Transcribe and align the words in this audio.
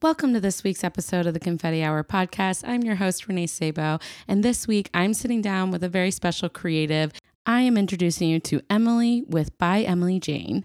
Welcome 0.00 0.32
to 0.34 0.40
this 0.40 0.62
week's 0.62 0.84
episode 0.84 1.26
of 1.26 1.34
the 1.34 1.40
Confetti 1.40 1.82
Hour 1.82 2.04
podcast. 2.04 2.62
I'm 2.64 2.82
your 2.82 2.94
host, 2.94 3.26
Renee 3.26 3.48
Sabo, 3.48 3.98
and 4.28 4.44
this 4.44 4.68
week 4.68 4.90
I'm 4.94 5.12
sitting 5.12 5.42
down 5.42 5.72
with 5.72 5.82
a 5.82 5.88
very 5.88 6.12
special 6.12 6.48
creative. 6.48 7.12
I 7.44 7.62
am 7.62 7.76
introducing 7.76 8.28
you 8.28 8.38
to 8.38 8.60
Emily 8.70 9.24
with 9.26 9.58
By 9.58 9.80
Emily 9.80 10.20
Jane. 10.20 10.64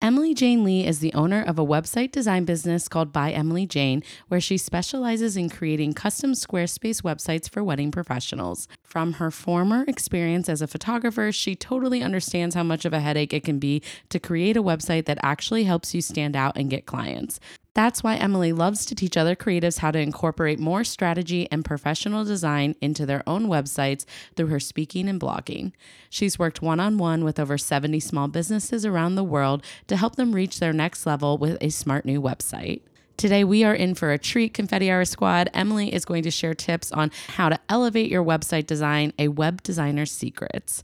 Emily 0.00 0.32
Jane 0.32 0.64
Lee 0.64 0.86
is 0.86 1.00
the 1.00 1.12
owner 1.14 1.42
of 1.42 1.58
a 1.58 1.66
website 1.66 2.12
design 2.12 2.44
business 2.44 2.88
called 2.88 3.12
By 3.12 3.32
Emily 3.32 3.66
Jane, 3.66 4.04
where 4.28 4.40
she 4.40 4.56
specializes 4.56 5.36
in 5.36 5.50
creating 5.50 5.92
custom 5.92 6.32
Squarespace 6.32 7.02
websites 7.02 7.50
for 7.50 7.64
wedding 7.64 7.90
professionals. 7.90 8.68
From 8.82 9.14
her 9.14 9.30
former 9.30 9.84
experience 9.88 10.48
as 10.48 10.62
a 10.62 10.66
photographer, 10.66 11.32
she 11.32 11.54
totally 11.54 12.02
understands 12.02 12.54
how 12.54 12.62
much 12.62 12.84
of 12.84 12.92
a 12.92 13.00
headache 13.00 13.34
it 13.34 13.44
can 13.44 13.58
be 13.58 13.82
to 14.08 14.18
create 14.18 14.56
a 14.56 14.62
website 14.62 15.04
that 15.06 15.18
actually 15.22 15.64
helps 15.64 15.92
you 15.92 16.00
stand 16.00 16.34
out 16.34 16.56
and 16.56 16.70
get 16.70 16.86
clients. 16.86 17.40
That's 17.74 18.02
why 18.02 18.16
Emily 18.16 18.52
loves 18.52 18.84
to 18.86 18.94
teach 18.94 19.16
other 19.16 19.36
creatives 19.36 19.78
how 19.78 19.92
to 19.92 19.98
incorporate 19.98 20.58
more 20.58 20.82
strategy 20.82 21.46
and 21.52 21.64
professional 21.64 22.24
design 22.24 22.74
into 22.80 23.06
their 23.06 23.22
own 23.28 23.46
websites 23.46 24.04
through 24.34 24.48
her 24.48 24.60
speaking 24.60 25.08
and 25.08 25.20
blogging. 25.20 25.72
She's 26.08 26.38
worked 26.38 26.60
one 26.60 26.80
on 26.80 26.98
one 26.98 27.22
with 27.22 27.38
over 27.38 27.56
70 27.56 28.00
small 28.00 28.26
businesses 28.26 28.84
around 28.84 29.14
the 29.14 29.24
world 29.24 29.64
to 29.86 29.96
help 29.96 30.16
them 30.16 30.34
reach 30.34 30.58
their 30.58 30.72
next 30.72 31.06
level 31.06 31.38
with 31.38 31.58
a 31.60 31.70
smart 31.70 32.04
new 32.04 32.20
website. 32.20 32.82
Today, 33.16 33.44
we 33.44 33.64
are 33.64 33.74
in 33.74 33.94
for 33.94 34.12
a 34.12 34.18
treat, 34.18 34.54
Confetti 34.54 34.90
Hour 34.90 35.04
Squad. 35.04 35.50
Emily 35.52 35.92
is 35.92 36.06
going 36.06 36.22
to 36.22 36.30
share 36.30 36.54
tips 36.54 36.90
on 36.90 37.10
how 37.28 37.50
to 37.50 37.60
elevate 37.68 38.10
your 38.10 38.24
website 38.24 38.66
design, 38.66 39.12
a 39.18 39.28
web 39.28 39.62
designer's 39.62 40.10
secrets. 40.10 40.82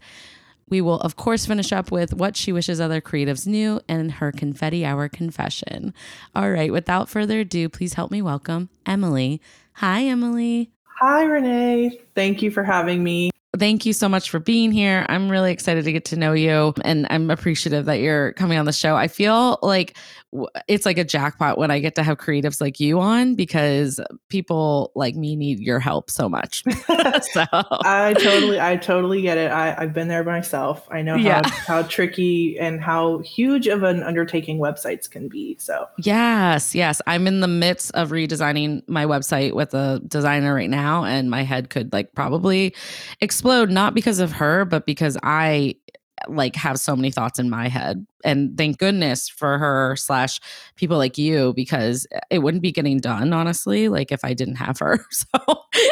We 0.68 0.80
will, 0.80 0.98
of 1.00 1.16
course, 1.16 1.46
finish 1.46 1.72
up 1.72 1.92
with 1.92 2.12
what 2.12 2.36
she 2.36 2.52
wishes 2.52 2.80
other 2.80 3.00
creatives 3.00 3.46
knew 3.46 3.80
and 3.88 4.12
her 4.12 4.32
confetti 4.32 4.84
hour 4.84 5.08
confession. 5.08 5.94
All 6.34 6.50
right, 6.50 6.72
without 6.72 7.08
further 7.08 7.40
ado, 7.40 7.68
please 7.68 7.94
help 7.94 8.10
me 8.10 8.20
welcome 8.20 8.68
Emily. 8.84 9.40
Hi, 9.74 10.02
Emily. 10.02 10.70
Hi, 11.00 11.24
Renee. 11.24 12.00
Thank 12.14 12.42
you 12.42 12.50
for 12.50 12.64
having 12.64 13.04
me. 13.04 13.30
Thank 13.58 13.86
you 13.86 13.92
so 13.92 14.08
much 14.08 14.28
for 14.28 14.38
being 14.38 14.72
here. 14.72 15.06
I'm 15.08 15.30
really 15.30 15.52
excited 15.52 15.84
to 15.84 15.92
get 15.92 16.06
to 16.06 16.16
know 16.16 16.32
you 16.32 16.74
and 16.82 17.06
I'm 17.10 17.30
appreciative 17.30 17.86
that 17.86 18.00
you're 18.00 18.32
coming 18.32 18.58
on 18.58 18.66
the 18.66 18.72
show. 18.72 18.96
I 18.96 19.08
feel 19.08 19.58
like 19.62 19.96
it's 20.68 20.86
like 20.86 20.98
a 20.98 21.04
jackpot 21.04 21.58
when 21.58 21.70
I 21.70 21.78
get 21.78 21.94
to 21.96 22.02
have 22.02 22.18
creatives 22.18 22.60
like 22.60 22.80
you 22.80 23.00
on 23.00 23.34
because 23.34 24.00
people 24.28 24.92
like 24.94 25.14
me 25.14 25.36
need 25.36 25.60
your 25.60 25.78
help 25.78 26.10
so 26.10 26.28
much. 26.28 26.62
so 27.32 27.44
I 27.52 28.14
totally, 28.18 28.60
I 28.60 28.76
totally 28.76 29.22
get 29.22 29.38
it. 29.38 29.50
I, 29.50 29.80
have 29.80 29.92
been 29.92 30.08
there 30.08 30.24
myself. 30.24 30.86
I 30.90 31.02
know 31.02 31.16
how, 31.16 31.22
yeah. 31.22 31.48
how 31.48 31.82
tricky 31.82 32.58
and 32.58 32.80
how 32.80 33.18
huge 33.18 33.66
of 33.66 33.82
an 33.82 34.02
undertaking 34.02 34.58
websites 34.58 35.10
can 35.10 35.28
be. 35.28 35.56
So 35.58 35.86
yes, 35.98 36.74
yes. 36.74 37.00
I'm 37.06 37.26
in 37.26 37.40
the 37.40 37.48
midst 37.48 37.92
of 37.92 38.10
redesigning 38.10 38.82
my 38.88 39.04
website 39.04 39.52
with 39.52 39.74
a 39.74 40.00
designer 40.06 40.54
right 40.54 40.70
now, 40.70 41.04
and 41.04 41.30
my 41.30 41.42
head 41.42 41.70
could 41.70 41.92
like 41.92 42.14
probably 42.14 42.74
explode, 43.20 43.70
not 43.70 43.94
because 43.94 44.18
of 44.18 44.32
her, 44.32 44.64
but 44.64 44.86
because 44.86 45.16
I 45.22 45.76
like 46.28 46.56
have 46.56 46.78
so 46.78 46.96
many 46.96 47.10
thoughts 47.10 47.38
in 47.38 47.50
my 47.50 47.68
head 47.68 48.06
and 48.24 48.56
thank 48.56 48.78
goodness 48.78 49.28
for 49.28 49.58
her 49.58 49.94
slash 49.96 50.40
people 50.74 50.96
like 50.96 51.18
you 51.18 51.52
because 51.54 52.06
it 52.30 52.40
wouldn't 52.40 52.62
be 52.62 52.72
getting 52.72 52.98
done 52.98 53.32
honestly 53.32 53.88
like 53.88 54.10
if 54.10 54.24
i 54.24 54.32
didn't 54.32 54.56
have 54.56 54.78
her 54.78 55.04
so 55.10 55.26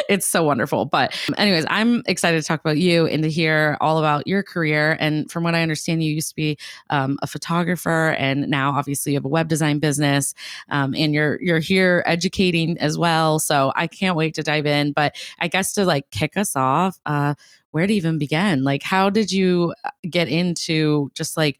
it's 0.09 0.27
so 0.27 0.43
wonderful 0.43 0.85
but 0.85 1.15
anyways 1.37 1.65
i'm 1.69 2.01
excited 2.07 2.41
to 2.41 2.47
talk 2.47 2.59
about 2.59 2.77
you 2.77 3.05
and 3.07 3.23
to 3.23 3.29
hear 3.29 3.77
all 3.81 3.97
about 3.97 4.27
your 4.27 4.43
career 4.43 4.97
and 4.99 5.31
from 5.31 5.43
what 5.43 5.55
i 5.55 5.61
understand 5.61 6.03
you 6.03 6.13
used 6.13 6.29
to 6.29 6.35
be 6.35 6.57
um, 6.89 7.17
a 7.21 7.27
photographer 7.27 8.09
and 8.17 8.47
now 8.49 8.71
obviously 8.71 9.13
you 9.13 9.17
have 9.17 9.25
a 9.25 9.29
web 9.29 9.47
design 9.47 9.79
business 9.79 10.33
um, 10.69 10.93
and 10.95 11.13
you're 11.13 11.41
you're 11.41 11.59
here 11.59 12.03
educating 12.05 12.77
as 12.79 12.97
well 12.97 13.39
so 13.39 13.71
i 13.75 13.87
can't 13.87 14.17
wait 14.17 14.33
to 14.33 14.43
dive 14.43 14.65
in 14.65 14.91
but 14.91 15.15
i 15.39 15.47
guess 15.47 15.73
to 15.73 15.85
like 15.85 16.09
kick 16.11 16.35
us 16.35 16.55
off 16.55 16.99
uh, 17.05 17.33
where 17.75 17.85
to 17.85 17.93
even 17.93 18.17
begin? 18.17 18.63
Like, 18.63 18.83
how 18.83 19.09
did 19.09 19.33
you 19.33 19.73
uh, 19.83 19.89
get 20.09 20.29
into 20.29 21.11
just 21.13 21.35
like, 21.35 21.59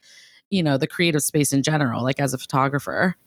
you 0.49 0.63
know, 0.63 0.77
the 0.77 0.87
creative 0.87 1.21
space 1.21 1.51
in 1.51 1.61
general, 1.61 2.03
like 2.03 2.21
as 2.21 2.33
a 2.33 2.37
photographer? 2.37 3.17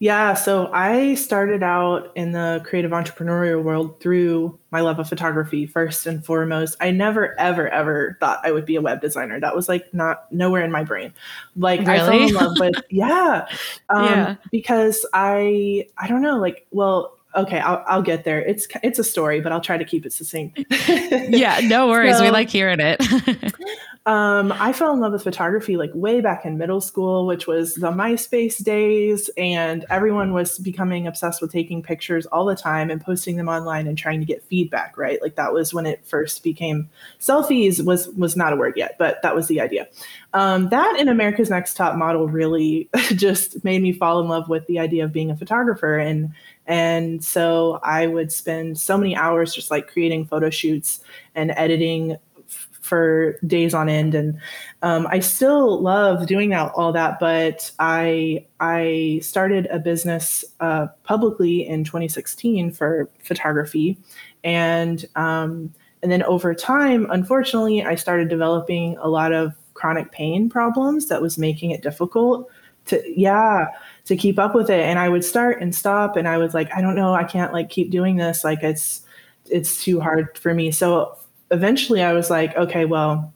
Yeah, 0.00 0.34
so 0.34 0.68
I 0.72 1.14
started 1.14 1.62
out 1.62 2.10
in 2.16 2.32
the 2.32 2.60
creative 2.64 2.90
entrepreneurial 2.90 3.62
world 3.62 4.00
through 4.00 4.58
my 4.72 4.80
love 4.80 4.98
of 4.98 5.08
photography 5.08 5.64
first 5.64 6.08
and 6.08 6.26
foremost. 6.26 6.74
I 6.80 6.90
never 6.90 7.38
ever 7.38 7.68
ever 7.68 8.16
thought 8.18 8.40
I 8.42 8.50
would 8.50 8.66
be 8.66 8.74
a 8.74 8.80
web 8.80 9.00
designer. 9.00 9.38
That 9.38 9.54
was 9.54 9.68
like 9.68 9.94
not 9.94 10.26
nowhere 10.32 10.64
in 10.64 10.72
my 10.72 10.82
brain. 10.82 11.14
Like 11.54 11.86
really? 11.86 11.92
I 11.92 11.98
fell 11.98 12.28
in 12.28 12.34
love 12.34 12.56
with 12.58 12.82
yeah. 12.90 13.46
Um, 13.90 14.04
yeah. 14.06 14.34
because 14.50 15.06
I 15.14 15.86
I 15.96 16.08
don't 16.08 16.22
know 16.22 16.38
like 16.38 16.66
well 16.72 17.16
okay 17.34 17.58
I'll, 17.58 17.82
I'll 17.86 18.02
get 18.02 18.24
there. 18.24 18.40
It's 18.42 18.66
it's 18.82 18.98
a 18.98 19.04
story 19.04 19.40
but 19.40 19.52
i'll 19.52 19.60
try 19.60 19.78
to 19.78 19.84
keep 19.84 20.06
it 20.06 20.12
succinct. 20.12 20.60
Yeah 20.70 21.60
no 21.64 21.86
worries. 21.88 22.18
So, 22.18 22.24
we 22.24 22.30
like 22.30 22.48
hearing 22.50 22.80
it. 22.80 23.00
um, 24.06 24.50
i 24.52 24.72
fell 24.72 24.92
in 24.92 24.98
love 24.98 25.12
with 25.12 25.22
photography 25.22 25.76
like 25.76 25.90
way 25.94 26.20
back 26.20 26.44
in 26.44 26.58
middle 26.58 26.80
school 26.80 27.24
which 27.24 27.46
was 27.46 27.74
the 27.74 27.92
myspace 27.92 28.62
days 28.62 29.30
and 29.36 29.84
everyone 29.90 30.32
was 30.32 30.58
becoming 30.58 31.06
obsessed 31.06 31.40
with 31.40 31.52
taking 31.52 31.82
pictures 31.82 32.26
all 32.26 32.44
the 32.44 32.56
time 32.56 32.90
and 32.90 33.00
posting 33.00 33.36
them 33.36 33.48
online 33.48 33.86
and 33.86 33.96
trying 33.96 34.18
to 34.18 34.26
get 34.26 34.42
feedback 34.44 34.98
right? 34.98 35.22
Like 35.22 35.36
that 35.36 35.52
was 35.52 35.72
when 35.72 35.86
it 35.86 36.04
first 36.04 36.42
became 36.42 36.90
selfies 37.20 37.84
was 37.84 38.08
was 38.08 38.36
not 38.36 38.52
a 38.52 38.56
word 38.56 38.74
yet 38.76 38.96
but 38.98 39.22
that 39.22 39.34
was 39.34 39.46
the 39.46 39.60
idea. 39.60 39.86
Um, 40.34 40.70
that 40.70 40.96
in 40.98 41.08
america's 41.08 41.50
next 41.50 41.74
top 41.74 41.96
model 41.96 42.26
really 42.26 42.88
just 43.14 43.62
made 43.64 43.82
me 43.82 43.92
fall 43.92 44.20
in 44.20 44.28
love 44.28 44.48
with 44.48 44.66
the 44.66 44.78
idea 44.78 45.04
of 45.04 45.12
being 45.12 45.30
a 45.30 45.36
photographer 45.36 45.96
and 45.96 46.32
and 46.66 47.24
so 47.24 47.80
I 47.82 48.06
would 48.06 48.30
spend 48.30 48.78
so 48.78 48.96
many 48.96 49.16
hours 49.16 49.54
just 49.54 49.70
like 49.70 49.88
creating 49.88 50.26
photo 50.26 50.50
shoots 50.50 51.00
and 51.34 51.52
editing 51.56 52.16
f- 52.48 52.68
for 52.80 53.38
days 53.46 53.74
on 53.74 53.88
end. 53.88 54.14
And 54.14 54.38
um, 54.82 55.08
I 55.10 55.18
still 55.20 55.80
love 55.80 56.26
doing 56.26 56.50
that, 56.50 56.72
all 56.76 56.92
that. 56.92 57.18
But 57.18 57.70
I 57.78 58.46
I 58.60 59.20
started 59.22 59.66
a 59.66 59.78
business 59.78 60.44
uh, 60.60 60.86
publicly 61.02 61.66
in 61.66 61.84
2016 61.84 62.70
for 62.70 63.10
photography, 63.24 63.98
and 64.44 65.04
um, 65.16 65.74
and 66.02 66.12
then 66.12 66.22
over 66.24 66.54
time, 66.54 67.08
unfortunately, 67.10 67.84
I 67.84 67.96
started 67.96 68.28
developing 68.28 68.96
a 68.98 69.08
lot 69.08 69.32
of 69.32 69.54
chronic 69.74 70.12
pain 70.12 70.48
problems 70.48 71.08
that 71.08 71.22
was 71.22 71.38
making 71.38 71.70
it 71.70 71.82
difficult 71.82 72.48
to 72.86 73.02
yeah 73.08 73.66
to 74.04 74.16
keep 74.16 74.38
up 74.38 74.54
with 74.54 74.70
it. 74.70 74.80
And 74.80 74.98
i 74.98 75.08
would 75.08 75.24
start 75.24 75.60
and 75.60 75.74
stop 75.74 76.16
and 76.16 76.26
i 76.26 76.38
was 76.38 76.54
like 76.54 76.72
i 76.74 76.80
don't 76.80 76.96
know 76.96 77.14
i 77.14 77.24
can't 77.24 77.52
like 77.52 77.68
keep 77.70 77.90
doing 77.90 78.16
this. 78.16 78.44
Like 78.44 78.62
it's 78.62 79.02
it's 79.50 79.82
too 79.82 80.00
hard 80.00 80.36
for 80.38 80.54
me. 80.54 80.70
So 80.70 81.16
eventually 81.50 82.02
i 82.02 82.12
was 82.12 82.30
like 82.30 82.56
okay 82.56 82.86
well 82.86 83.30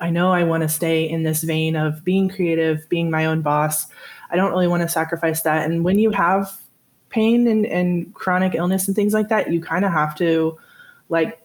i 0.00 0.10
know 0.10 0.32
i 0.32 0.42
want 0.42 0.62
to 0.64 0.68
stay 0.68 1.08
in 1.08 1.22
this 1.22 1.44
vein 1.44 1.76
of 1.76 2.04
being 2.04 2.28
creative 2.28 2.88
being 2.88 3.10
my 3.10 3.26
own 3.26 3.42
boss. 3.42 3.86
I 4.30 4.36
don't 4.36 4.50
really 4.50 4.66
want 4.66 4.82
to 4.82 4.88
sacrifice 4.88 5.42
that. 5.42 5.70
And 5.70 5.84
when 5.84 6.00
you 6.00 6.10
have 6.10 6.52
pain 7.10 7.46
and, 7.46 7.64
and 7.66 8.12
chronic 8.14 8.56
illness 8.56 8.88
and 8.88 8.96
things 8.96 9.14
like 9.14 9.28
that 9.28 9.52
you 9.52 9.60
kind 9.60 9.84
of 9.84 9.92
have 9.92 10.16
to 10.16 10.58
like 11.08 11.40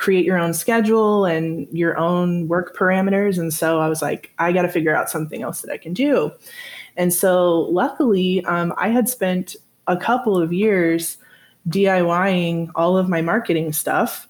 create 0.00 0.24
your 0.24 0.38
own 0.38 0.54
schedule 0.54 1.26
and 1.26 1.68
your 1.76 1.98
own 1.98 2.48
work 2.48 2.74
parameters. 2.74 3.38
And 3.38 3.52
so 3.52 3.80
I 3.80 3.88
was 3.88 4.00
like, 4.00 4.32
I 4.38 4.50
got 4.50 4.62
to 4.62 4.68
figure 4.68 4.96
out 4.96 5.10
something 5.10 5.42
else 5.42 5.60
that 5.60 5.70
I 5.70 5.76
can 5.76 5.92
do. 5.92 6.32
And 6.96 7.12
so 7.12 7.60
luckily, 7.70 8.44
um, 8.44 8.74
I 8.76 8.88
had 8.88 9.08
spent 9.08 9.56
a 9.86 9.96
couple 9.96 10.40
of 10.40 10.52
years 10.52 11.18
DIYing 11.68 12.70
all 12.74 12.96
of 12.96 13.08
my 13.08 13.22
marketing 13.22 13.72
stuff 13.72 14.28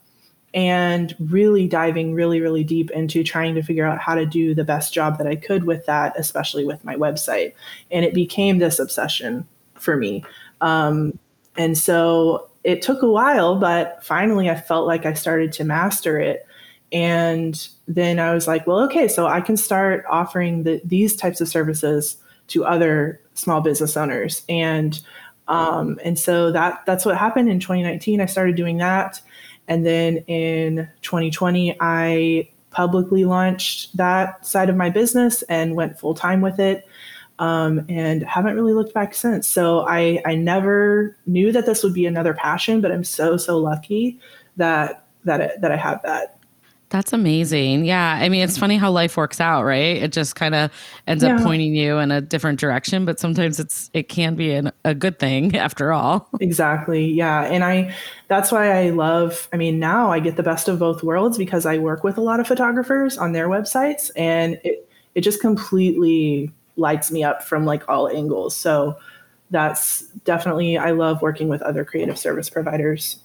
and 0.52 1.14
really 1.20 1.68
diving 1.68 2.12
really, 2.12 2.40
really 2.40 2.64
deep 2.64 2.90
into 2.90 3.22
trying 3.22 3.54
to 3.54 3.62
figure 3.62 3.86
out 3.86 3.98
how 3.98 4.14
to 4.14 4.26
do 4.26 4.54
the 4.54 4.64
best 4.64 4.92
job 4.92 5.18
that 5.18 5.26
I 5.26 5.36
could 5.36 5.64
with 5.64 5.86
that, 5.86 6.12
especially 6.18 6.64
with 6.64 6.84
my 6.84 6.96
website. 6.96 7.54
And 7.90 8.04
it 8.04 8.14
became 8.14 8.58
this 8.58 8.78
obsession 8.78 9.46
for 9.74 9.96
me. 9.96 10.24
Um, 10.60 11.18
and 11.56 11.78
so 11.78 12.50
it 12.64 12.82
took 12.82 13.02
a 13.02 13.10
while, 13.10 13.56
but 13.56 14.04
finally 14.04 14.50
I 14.50 14.60
felt 14.60 14.86
like 14.86 15.06
I 15.06 15.14
started 15.14 15.52
to 15.52 15.64
master 15.64 16.18
it. 16.18 16.46
And 16.92 17.68
then 17.86 18.18
I 18.18 18.34
was 18.34 18.48
like, 18.48 18.66
well, 18.66 18.80
okay, 18.80 19.06
so 19.06 19.28
I 19.28 19.40
can 19.40 19.56
start 19.56 20.04
offering 20.10 20.64
the, 20.64 20.80
these 20.84 21.14
types 21.14 21.40
of 21.40 21.48
services 21.48 22.16
to 22.50 22.64
other 22.64 23.20
small 23.34 23.60
business 23.60 23.96
owners. 23.96 24.44
And 24.48 25.00
um, 25.48 25.98
and 26.04 26.16
so 26.16 26.52
that 26.52 26.82
that's 26.86 27.04
what 27.04 27.16
happened 27.16 27.48
in 27.48 27.58
2019. 27.58 28.20
I 28.20 28.26
started 28.26 28.54
doing 28.54 28.76
that. 28.76 29.20
And 29.66 29.84
then 29.84 30.18
in 30.26 30.88
2020, 31.02 31.76
I 31.80 32.48
publicly 32.70 33.24
launched 33.24 33.96
that 33.96 34.46
side 34.46 34.70
of 34.70 34.76
my 34.76 34.90
business 34.90 35.42
and 35.42 35.74
went 35.74 35.98
full 35.98 36.14
time 36.14 36.40
with 36.40 36.60
it. 36.60 36.86
Um, 37.40 37.86
and 37.88 38.22
haven't 38.22 38.54
really 38.54 38.74
looked 38.74 38.92
back 38.92 39.14
since. 39.14 39.48
So 39.48 39.86
I, 39.88 40.20
I 40.26 40.34
never 40.34 41.16
knew 41.24 41.52
that 41.52 41.64
this 41.64 41.82
would 41.82 41.94
be 41.94 42.04
another 42.04 42.34
passion, 42.34 42.82
but 42.82 42.92
I'm 42.92 43.02
so 43.02 43.38
so 43.38 43.56
lucky 43.56 44.20
that 44.58 45.06
that 45.24 45.40
it, 45.40 45.60
that 45.62 45.72
I 45.72 45.76
have 45.76 46.02
that. 46.02 46.36
That's 46.90 47.12
amazing. 47.12 47.84
Yeah. 47.84 48.18
I 48.20 48.28
mean, 48.28 48.42
it's 48.42 48.58
funny 48.58 48.76
how 48.76 48.90
life 48.90 49.16
works 49.16 49.40
out, 49.40 49.62
right? 49.62 49.96
It 49.96 50.12
just 50.12 50.34
kind 50.34 50.56
of 50.56 50.72
ends 51.06 51.22
yeah. 51.22 51.36
up 51.36 51.42
pointing 51.44 51.72
you 51.72 51.98
in 51.98 52.10
a 52.10 52.20
different 52.20 52.58
direction, 52.58 53.04
but 53.04 53.20
sometimes 53.20 53.60
it's 53.60 53.90
it 53.94 54.08
can 54.08 54.34
be 54.34 54.52
an, 54.52 54.72
a 54.84 54.92
good 54.92 55.20
thing 55.20 55.56
after 55.56 55.92
all. 55.92 56.28
Exactly. 56.40 57.06
Yeah. 57.06 57.42
And 57.42 57.62
I 57.62 57.94
that's 58.26 58.50
why 58.50 58.72
I 58.72 58.90
love 58.90 59.48
I 59.52 59.56
mean, 59.56 59.78
now 59.78 60.10
I 60.10 60.18
get 60.18 60.36
the 60.36 60.42
best 60.42 60.68
of 60.68 60.80
both 60.80 61.04
worlds 61.04 61.38
because 61.38 61.64
I 61.64 61.78
work 61.78 62.02
with 62.02 62.18
a 62.18 62.22
lot 62.22 62.40
of 62.40 62.48
photographers 62.48 63.16
on 63.16 63.32
their 63.32 63.48
websites 63.48 64.10
and 64.16 64.60
it 64.64 64.88
it 65.14 65.20
just 65.20 65.40
completely 65.40 66.52
lights 66.76 67.12
me 67.12 67.22
up 67.22 67.44
from 67.44 67.64
like 67.64 67.88
all 67.88 68.08
angles. 68.08 68.56
So 68.56 68.96
that's 69.50 70.02
definitely 70.24 70.76
I 70.76 70.90
love 70.90 71.22
working 71.22 71.48
with 71.48 71.62
other 71.62 71.84
creative 71.84 72.18
service 72.18 72.50
providers. 72.50 73.18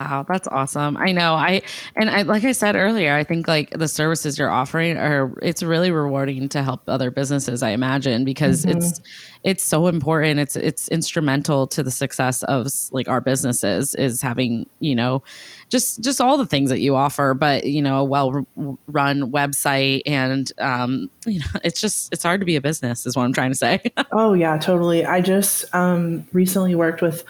Wow, 0.00 0.24
that's 0.28 0.48
awesome. 0.48 0.96
I 0.96 1.12
know. 1.12 1.34
I 1.34 1.62
and 1.94 2.10
I 2.10 2.22
like 2.22 2.44
I 2.44 2.52
said 2.52 2.74
earlier, 2.74 3.14
I 3.14 3.22
think 3.22 3.46
like 3.46 3.70
the 3.70 3.86
services 3.86 4.38
you're 4.38 4.50
offering 4.50 4.96
are 4.96 5.32
it's 5.40 5.62
really 5.62 5.90
rewarding 5.90 6.48
to 6.50 6.62
help 6.62 6.82
other 6.88 7.10
businesses, 7.10 7.62
I 7.62 7.70
imagine, 7.70 8.24
because 8.24 8.64
mm-hmm. 8.64 8.78
it's 8.78 9.00
it's 9.44 9.62
so 9.62 9.86
important. 9.86 10.40
It's 10.40 10.56
it's 10.56 10.88
instrumental 10.88 11.66
to 11.68 11.82
the 11.82 11.90
success 11.90 12.42
of 12.44 12.66
like 12.90 13.08
our 13.08 13.20
businesses 13.20 13.94
is 13.94 14.22
having, 14.22 14.66
you 14.80 14.94
know, 14.94 15.22
just 15.74 16.00
just 16.02 16.20
all 16.20 16.38
the 16.38 16.46
things 16.46 16.70
that 16.70 16.80
you 16.80 16.94
offer 16.94 17.34
but 17.34 17.64
you 17.64 17.82
know 17.82 17.98
a 17.98 18.04
well 18.04 18.46
run 18.86 19.32
website 19.32 20.02
and 20.06 20.52
um 20.58 21.10
you 21.26 21.40
know 21.40 21.46
it's 21.64 21.80
just 21.80 22.12
it's 22.12 22.22
hard 22.22 22.40
to 22.40 22.46
be 22.46 22.54
a 22.54 22.60
business 22.60 23.06
is 23.06 23.16
what 23.16 23.24
i'm 23.24 23.32
trying 23.32 23.50
to 23.50 23.56
say 23.56 23.80
oh 24.12 24.34
yeah 24.34 24.56
totally 24.56 25.04
i 25.04 25.20
just 25.20 25.64
um 25.74 26.24
recently 26.32 26.74
worked 26.76 27.02
with 27.02 27.24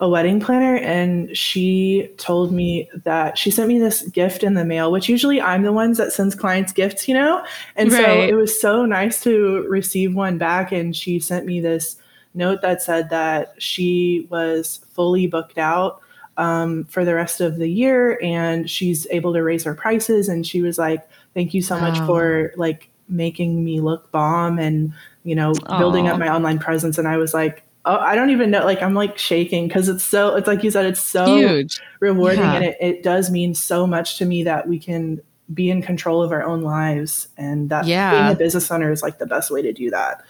a 0.00 0.08
wedding 0.08 0.40
planner 0.40 0.76
and 0.76 1.34
she 1.36 2.10
told 2.18 2.52
me 2.52 2.88
that 3.04 3.38
she 3.38 3.50
sent 3.50 3.68
me 3.68 3.78
this 3.78 4.02
gift 4.02 4.42
in 4.42 4.54
the 4.54 4.64
mail 4.64 4.92
which 4.92 5.08
usually 5.08 5.40
i'm 5.40 5.62
the 5.62 5.72
ones 5.72 5.96
that 5.96 6.12
sends 6.12 6.34
clients 6.34 6.72
gifts 6.72 7.08
you 7.08 7.14
know 7.14 7.42
and 7.76 7.90
right. 7.92 8.04
so 8.04 8.20
it 8.20 8.34
was 8.34 8.60
so 8.60 8.84
nice 8.84 9.22
to 9.22 9.64
receive 9.68 10.14
one 10.14 10.36
back 10.36 10.70
and 10.70 10.94
she 10.94 11.18
sent 11.18 11.46
me 11.46 11.55
this 11.60 11.96
note 12.34 12.62
that 12.62 12.82
said 12.82 13.10
that 13.10 13.54
she 13.58 14.26
was 14.30 14.80
fully 14.92 15.26
booked 15.26 15.58
out 15.58 16.00
um, 16.36 16.84
for 16.84 17.04
the 17.04 17.14
rest 17.14 17.40
of 17.40 17.56
the 17.56 17.68
year 17.68 18.18
and 18.22 18.68
she's 18.68 19.06
able 19.10 19.32
to 19.32 19.42
raise 19.42 19.64
her 19.64 19.74
prices 19.74 20.28
and 20.28 20.46
she 20.46 20.60
was 20.60 20.78
like 20.78 21.08
thank 21.34 21.54
you 21.54 21.62
so 21.62 21.78
much 21.80 21.98
for 22.06 22.52
like 22.56 22.90
making 23.08 23.64
me 23.64 23.80
look 23.80 24.10
bomb 24.12 24.58
and 24.58 24.92
you 25.24 25.34
know 25.34 25.52
Aww. 25.52 25.78
building 25.78 26.08
up 26.08 26.18
my 26.18 26.28
online 26.28 26.58
presence 26.58 26.98
and 26.98 27.08
i 27.08 27.16
was 27.16 27.32
like 27.32 27.62
oh 27.84 27.98
i 27.98 28.14
don't 28.14 28.30
even 28.30 28.50
know 28.50 28.64
like 28.64 28.82
i'm 28.82 28.94
like 28.94 29.16
shaking 29.16 29.66
because 29.66 29.88
it's 29.88 30.04
so 30.04 30.34
it's 30.36 30.46
like 30.46 30.62
you 30.62 30.70
said 30.70 30.84
it's 30.84 31.00
so 31.00 31.36
Huge. 31.36 31.80
rewarding 32.00 32.40
yeah. 32.40 32.54
and 32.54 32.64
it, 32.64 32.76
it 32.80 33.02
does 33.02 33.30
mean 33.30 33.54
so 33.54 33.86
much 33.86 34.18
to 34.18 34.26
me 34.26 34.42
that 34.42 34.68
we 34.68 34.78
can 34.78 35.20
be 35.54 35.70
in 35.70 35.80
control 35.80 36.22
of 36.22 36.32
our 36.32 36.42
own 36.42 36.62
lives 36.62 37.28
and 37.38 37.70
that 37.70 37.86
yeah. 37.86 38.10
being 38.10 38.32
a 38.32 38.36
business 38.36 38.70
owner 38.70 38.90
is 38.90 39.02
like 39.02 39.18
the 39.18 39.26
best 39.26 39.50
way 39.50 39.62
to 39.62 39.72
do 39.72 39.90
that 39.90 40.22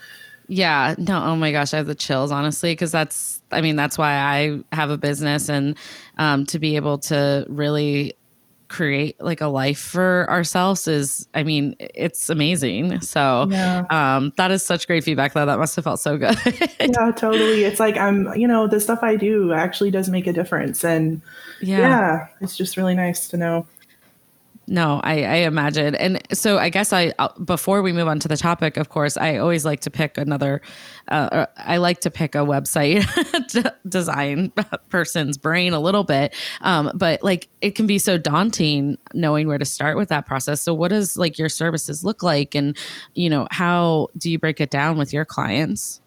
yeah, 0.48 0.94
no, 0.98 1.22
oh 1.22 1.36
my 1.36 1.52
gosh, 1.52 1.74
I 1.74 1.78
have 1.78 1.86
the 1.86 1.94
chills, 1.94 2.30
honestly, 2.30 2.72
because 2.72 2.92
that's, 2.92 3.42
I 3.50 3.60
mean, 3.60 3.76
that's 3.76 3.98
why 3.98 4.14
I 4.14 4.60
have 4.72 4.90
a 4.90 4.98
business 4.98 5.48
and 5.48 5.76
um, 6.18 6.46
to 6.46 6.58
be 6.58 6.76
able 6.76 6.98
to 6.98 7.46
really 7.48 8.16
create 8.68 9.20
like 9.20 9.40
a 9.40 9.46
life 9.46 9.78
for 9.78 10.28
ourselves 10.28 10.88
is, 10.88 11.28
I 11.34 11.42
mean, 11.42 11.76
it's 11.78 12.28
amazing. 12.28 13.00
So 13.00 13.46
yeah. 13.50 13.84
um, 13.90 14.32
that 14.36 14.50
is 14.50 14.64
such 14.64 14.86
great 14.86 15.04
feedback, 15.04 15.34
though. 15.34 15.46
That 15.46 15.58
must 15.58 15.76
have 15.76 15.84
felt 15.84 16.00
so 16.00 16.16
good. 16.18 16.36
yeah, 16.80 17.12
totally. 17.12 17.64
It's 17.64 17.80
like 17.80 17.96
I'm, 17.96 18.34
you 18.34 18.48
know, 18.48 18.66
the 18.66 18.80
stuff 18.80 19.00
I 19.02 19.16
do 19.16 19.52
actually 19.52 19.90
does 19.90 20.08
make 20.08 20.26
a 20.26 20.32
difference. 20.32 20.84
And 20.84 21.22
yeah, 21.60 21.78
yeah 21.78 22.26
it's 22.40 22.56
just 22.56 22.76
really 22.76 22.94
nice 22.94 23.28
to 23.28 23.36
know. 23.36 23.66
No, 24.68 25.00
I, 25.04 25.22
I 25.22 25.34
imagine. 25.36 25.94
And 25.94 26.20
so 26.32 26.58
I 26.58 26.70
guess 26.70 26.92
I, 26.92 27.12
uh, 27.20 27.28
before 27.44 27.82
we 27.82 27.92
move 27.92 28.08
on 28.08 28.18
to 28.20 28.28
the 28.28 28.36
topic, 28.36 28.76
of 28.76 28.88
course, 28.88 29.16
I 29.16 29.36
always 29.36 29.64
like 29.64 29.80
to 29.80 29.90
pick 29.90 30.18
another, 30.18 30.60
uh, 31.08 31.46
I 31.56 31.76
like 31.76 32.00
to 32.00 32.10
pick 32.10 32.34
a 32.34 32.38
website 32.38 33.06
design 33.88 34.52
person's 34.88 35.38
brain 35.38 35.72
a 35.72 35.78
little 35.78 36.02
bit. 36.02 36.34
Um, 36.62 36.90
but 36.96 37.22
like 37.22 37.48
it 37.60 37.76
can 37.76 37.86
be 37.86 37.98
so 37.98 38.18
daunting 38.18 38.98
knowing 39.14 39.46
where 39.46 39.58
to 39.58 39.64
start 39.64 39.96
with 39.96 40.08
that 40.08 40.26
process. 40.26 40.62
So 40.62 40.74
what 40.74 40.88
does 40.88 41.16
like 41.16 41.38
your 41.38 41.48
services 41.48 42.04
look 42.04 42.24
like? 42.24 42.56
And, 42.56 42.76
you 43.14 43.30
know, 43.30 43.46
how 43.52 44.08
do 44.18 44.28
you 44.30 44.38
break 44.38 44.60
it 44.60 44.70
down 44.70 44.98
with 44.98 45.12
your 45.12 45.24
clients? 45.24 46.00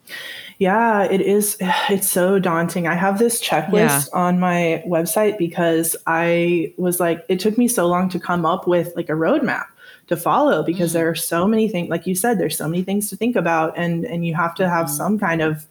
Yeah, 0.59 1.03
it 1.03 1.21
is. 1.21 1.57
It's 1.89 2.09
so 2.09 2.37
daunting. 2.37 2.87
I 2.87 2.95
have 2.95 3.17
this 3.17 3.41
checklist 3.41 4.09
yeah. 4.11 4.19
on 4.19 4.39
my 4.39 4.83
website 4.85 5.37
because 5.37 5.95
I 6.05 6.73
was 6.77 6.99
like, 6.99 7.25
it 7.29 7.39
took 7.39 7.57
me 7.57 7.67
so 7.67 7.87
long 7.87 8.09
to 8.09 8.19
come 8.19 8.45
up 8.45 8.67
with 8.67 8.93
like 8.95 9.09
a 9.09 9.13
roadmap 9.13 9.65
to 10.07 10.17
follow 10.17 10.63
because 10.63 10.91
mm. 10.91 10.93
there 10.93 11.09
are 11.09 11.15
so 11.15 11.47
many 11.47 11.67
things, 11.67 11.89
like 11.89 12.05
you 12.05 12.15
said, 12.15 12.39
there's 12.39 12.57
so 12.57 12.67
many 12.67 12.83
things 12.83 13.09
to 13.09 13.15
think 13.15 13.35
about, 13.35 13.77
and 13.77 14.05
and 14.05 14.25
you 14.25 14.35
have 14.35 14.53
to 14.55 14.69
have 14.69 14.87
mm. 14.87 14.89
some 14.89 15.17
kind 15.17 15.41
of 15.41 15.65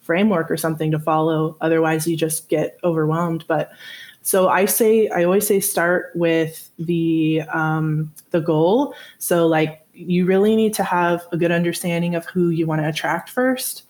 framework 0.00 0.50
or 0.50 0.56
something 0.56 0.90
to 0.90 0.98
follow. 0.98 1.56
Otherwise, 1.60 2.06
you 2.06 2.16
just 2.16 2.48
get 2.48 2.78
overwhelmed. 2.82 3.44
But 3.46 3.70
so 4.22 4.48
I 4.48 4.66
say, 4.66 5.08
I 5.08 5.24
always 5.24 5.46
say, 5.46 5.60
start 5.60 6.12
with 6.14 6.70
the 6.78 7.42
um, 7.52 8.12
the 8.30 8.40
goal. 8.40 8.94
So 9.18 9.46
like 9.46 9.86
you 9.98 10.24
really 10.26 10.54
need 10.54 10.72
to 10.74 10.84
have 10.84 11.26
a 11.32 11.36
good 11.36 11.50
understanding 11.50 12.14
of 12.14 12.24
who 12.26 12.50
you 12.50 12.66
want 12.66 12.80
to 12.80 12.88
attract 12.88 13.28
first 13.28 13.82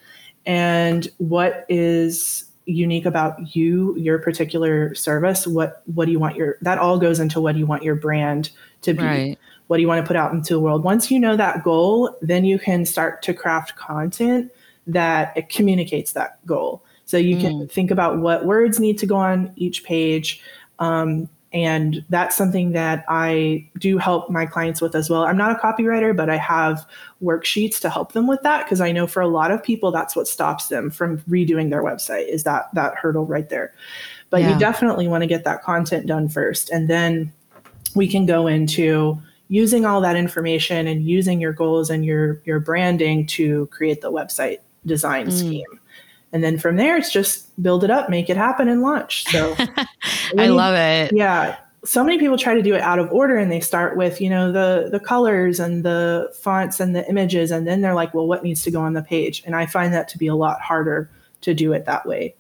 and 0.47 1.09
what 1.19 1.67
is 1.69 2.45
unique 2.65 3.07
about 3.07 3.55
you 3.55 3.97
your 3.97 4.19
particular 4.19 4.95
service 4.95 5.47
what 5.47 5.83
what 5.87 6.05
do 6.05 6.13
you 6.13 6.19
want 6.19 6.37
your 6.37 6.57
that 6.61 6.79
all 6.79 6.99
goes 6.99 7.19
into 7.19 7.41
what 7.41 7.53
do 7.53 7.59
you 7.59 7.67
want 7.67 7.83
your 7.83 7.95
brand 7.95 8.51
to 8.83 8.93
be 8.93 9.03
right. 9.03 9.39
what 9.69 9.77
do 9.77 9.81
you 9.81 9.89
want 9.89 10.03
to 10.03 10.07
put 10.07 10.17
out 10.17 10.33
into 10.33 10.53
the 10.53 10.61
world 10.61 10.85
once 10.85 11.11
you 11.11 11.19
know 11.19 11.37
that 11.37 11.65
goal 11.65 12.15
then 12.21 12.45
you 12.45 12.59
can 12.59 12.85
start 12.85 13.23
to 13.23 13.33
craft 13.33 13.77
content 13.77 14.51
that 14.87 15.35
it 15.37 15.49
communicates 15.49 16.13
that 16.13 16.45
goal 16.47 16.83
so 17.07 17.17
you 17.17 17.37
mm. 17.37 17.41
can 17.41 17.69
think 17.69 17.91
about 17.91 18.19
what 18.19 18.45
words 18.45 18.79
need 18.79 18.99
to 18.99 19.07
go 19.07 19.17
on 19.17 19.51
each 19.57 19.83
page 19.83 20.43
um, 20.79 21.29
and 21.53 22.05
that's 22.11 22.37
something 22.37 22.73
that 22.73 23.05
I 23.09 23.67
do 23.79 23.97
help 23.97 24.29
my 24.29 24.45
clients 24.45 24.83
with 24.83 24.95
as 24.95 25.09
well. 25.09 25.25
I'm 25.25 25.37
not 25.37 25.53
a 25.53 25.55
copywriter, 25.55 26.15
but 26.15 26.29
I 26.29 26.37
have 26.37 26.87
worksheets 27.23 27.81
to 27.81 27.91
help 27.91 28.13
them 28.13 28.27
with 28.27 28.43
that 28.43 28.65
because 28.65 28.81
I 28.81 28.93
know 28.93 29.07
for 29.07 29.23
a 29.23 29.29
lot 29.29 29.51
of 29.51 29.63
people 29.63 29.91
that's 29.91 30.15
what 30.15 30.29
stops 30.29 30.69
them 30.69 30.91
from 30.91 31.19
redoing 31.21 31.71
their 31.71 31.83
website 31.83 32.29
is 32.29 32.45
that 32.45 32.69
that 32.75 32.97
hurdle 32.97 33.25
right 33.25 33.49
there. 33.49 33.73
But 34.31 34.43
yeah. 34.43 34.53
you 34.53 34.59
definitely 34.59 35.09
want 35.09 35.23
to 35.23 35.27
get 35.27 35.45
that 35.45 35.63
content 35.63 36.07
done 36.07 36.29
first 36.29 36.69
and 36.71 36.89
then 36.89 37.33
we 37.95 38.09
can 38.09 38.27
go 38.27 38.47
into 38.47 39.19
using 39.49 39.87
all 39.87 40.03
that 40.03 40.17
information 40.17 40.87
and 40.87 41.07
using 41.07 41.41
your 41.41 41.55
goals 41.55 41.89
and 41.89 42.05
your 42.05 42.43
your 42.45 42.61
branding 42.61 43.27
to 43.27 43.67
create 43.67 44.03
the 44.03 44.13
website 44.13 44.59
design 44.85 45.29
mm. 45.29 45.33
scheme 45.33 45.78
and 46.33 46.45
then 46.45 46.59
from 46.59 46.77
there 46.77 46.97
it's 46.97 47.13
just 47.13 47.61
build 47.63 47.85
it 47.85 47.91
up 47.91 48.09
make 48.09 48.29
it 48.29 48.37
happen 48.37 48.69
and 48.69 48.83
launch. 48.83 49.25
So 49.27 49.57
i 50.39 50.49
love 50.49 50.75
it. 50.75 51.13
Yeah. 51.15 51.57
So 51.85 52.03
many 52.03 52.19
people 52.19 52.37
try 52.37 52.55
to 52.55 52.63
do 52.63 52.75
it 52.75 52.81
out 52.81 52.99
of 52.99 53.11
order 53.13 53.37
and 53.37 53.51
they 53.51 53.61
start 53.61 53.97
with 53.97 54.21
you 54.21 54.29
know 54.29 54.53
the 54.53 54.89
the 54.91 55.01
colors 55.01 55.61
and 55.61 55.85
the 55.85 56.33
fonts 56.41 56.81
and 56.81 56.95
the 56.95 57.09
images 57.09 57.51
and 57.51 57.67
then 57.67 57.81
they're 57.81 57.95
like 57.95 58.13
well 58.15 58.27
what 58.27 58.43
needs 58.43 58.63
to 58.63 58.71
go 58.71 58.81
on 58.81 58.95
the 58.95 59.03
page? 59.03 59.43
And 59.47 59.55
i 59.55 59.67
find 59.67 59.95
that 59.95 60.09
to 60.09 60.19
be 60.19 60.27
a 60.27 60.35
lot 60.35 60.61
harder 60.61 61.11
to 61.43 61.55
do 61.55 61.73
it 61.73 61.87
that 61.87 62.05
way. 62.05 62.35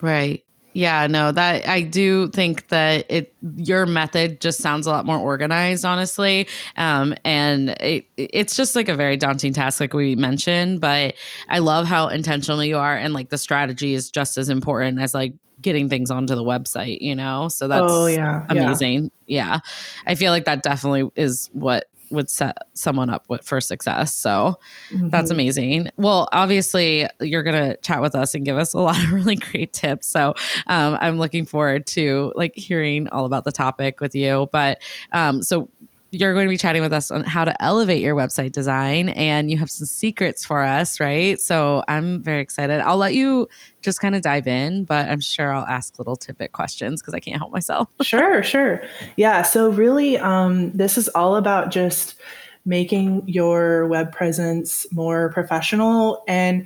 Right 0.00 0.43
yeah, 0.74 1.06
no, 1.06 1.32
that 1.32 1.68
I 1.68 1.82
do 1.82 2.28
think 2.28 2.68
that 2.68 3.06
it 3.08 3.32
your 3.56 3.86
method 3.86 4.40
just 4.40 4.60
sounds 4.60 4.86
a 4.86 4.90
lot 4.90 5.06
more 5.06 5.18
organized, 5.18 5.84
honestly. 5.84 6.48
Um, 6.76 7.14
and 7.24 7.70
it 7.80 8.06
it's 8.16 8.56
just 8.56 8.74
like 8.74 8.88
a 8.88 8.96
very 8.96 9.16
daunting 9.16 9.52
task, 9.52 9.80
like 9.80 9.94
we 9.94 10.16
mentioned. 10.16 10.80
But 10.80 11.14
I 11.48 11.60
love 11.60 11.86
how 11.86 12.08
intentional 12.08 12.62
you 12.64 12.76
are, 12.76 12.96
and 12.96 13.14
like 13.14 13.30
the 13.30 13.38
strategy 13.38 13.94
is 13.94 14.10
just 14.10 14.36
as 14.36 14.48
important 14.48 15.00
as 15.00 15.14
like 15.14 15.34
getting 15.60 15.88
things 15.88 16.10
onto 16.10 16.34
the 16.34 16.44
website, 16.44 17.00
you 17.00 17.14
know? 17.14 17.48
So 17.48 17.68
that's 17.68 17.86
oh, 17.88 18.06
yeah, 18.06 18.44
amazing. 18.48 19.10
Yeah. 19.26 19.46
yeah. 19.46 19.58
I 20.06 20.14
feel 20.14 20.30
like 20.30 20.44
that 20.44 20.62
definitely 20.62 21.10
is 21.16 21.48
what 21.52 21.86
would 22.10 22.30
set 22.30 22.58
someone 22.74 23.10
up 23.10 23.24
with, 23.28 23.44
for 23.44 23.60
success. 23.60 24.14
So 24.14 24.58
mm-hmm. 24.90 25.08
that's 25.08 25.30
amazing. 25.30 25.90
Well, 25.96 26.28
obviously, 26.32 27.06
you're 27.20 27.42
going 27.42 27.70
to 27.70 27.76
chat 27.78 28.00
with 28.00 28.14
us 28.14 28.34
and 28.34 28.44
give 28.44 28.56
us 28.56 28.74
a 28.74 28.78
lot 28.80 29.02
of 29.02 29.12
really 29.12 29.36
great 29.36 29.72
tips. 29.72 30.06
So 30.06 30.34
um, 30.66 30.98
I'm 31.00 31.18
looking 31.18 31.44
forward 31.46 31.86
to 31.88 32.32
like 32.36 32.54
hearing 32.56 33.08
all 33.08 33.24
about 33.24 33.44
the 33.44 33.52
topic 33.52 34.00
with 34.00 34.14
you. 34.14 34.48
But 34.52 34.82
um, 35.12 35.42
so 35.42 35.68
you're 36.14 36.32
going 36.32 36.46
to 36.46 36.50
be 36.50 36.56
chatting 36.56 36.80
with 36.80 36.92
us 36.92 37.10
on 37.10 37.24
how 37.24 37.44
to 37.44 37.62
elevate 37.62 38.00
your 38.00 38.14
website 38.14 38.52
design 38.52 39.08
and 39.10 39.50
you 39.50 39.58
have 39.58 39.70
some 39.70 39.86
secrets 39.86 40.44
for 40.44 40.62
us, 40.62 41.00
right? 41.00 41.40
So 41.40 41.82
I'm 41.88 42.22
very 42.22 42.40
excited. 42.40 42.80
I'll 42.80 42.96
let 42.96 43.14
you 43.14 43.48
just 43.82 44.00
kind 44.00 44.14
of 44.14 44.22
dive 44.22 44.46
in, 44.46 44.84
but 44.84 45.08
I'm 45.08 45.20
sure 45.20 45.52
I'll 45.52 45.66
ask 45.66 45.98
little 45.98 46.16
tidbit 46.16 46.52
questions 46.52 47.02
because 47.02 47.14
I 47.14 47.20
can't 47.20 47.38
help 47.38 47.52
myself. 47.52 47.88
sure, 48.02 48.42
sure. 48.42 48.82
Yeah. 49.16 49.42
So 49.42 49.70
really, 49.70 50.16
um, 50.18 50.70
this 50.72 50.96
is 50.96 51.08
all 51.08 51.36
about 51.36 51.70
just 51.70 52.14
making 52.64 53.22
your 53.28 53.86
web 53.88 54.10
presence 54.12 54.86
more 54.92 55.30
professional 55.30 56.22
and 56.26 56.64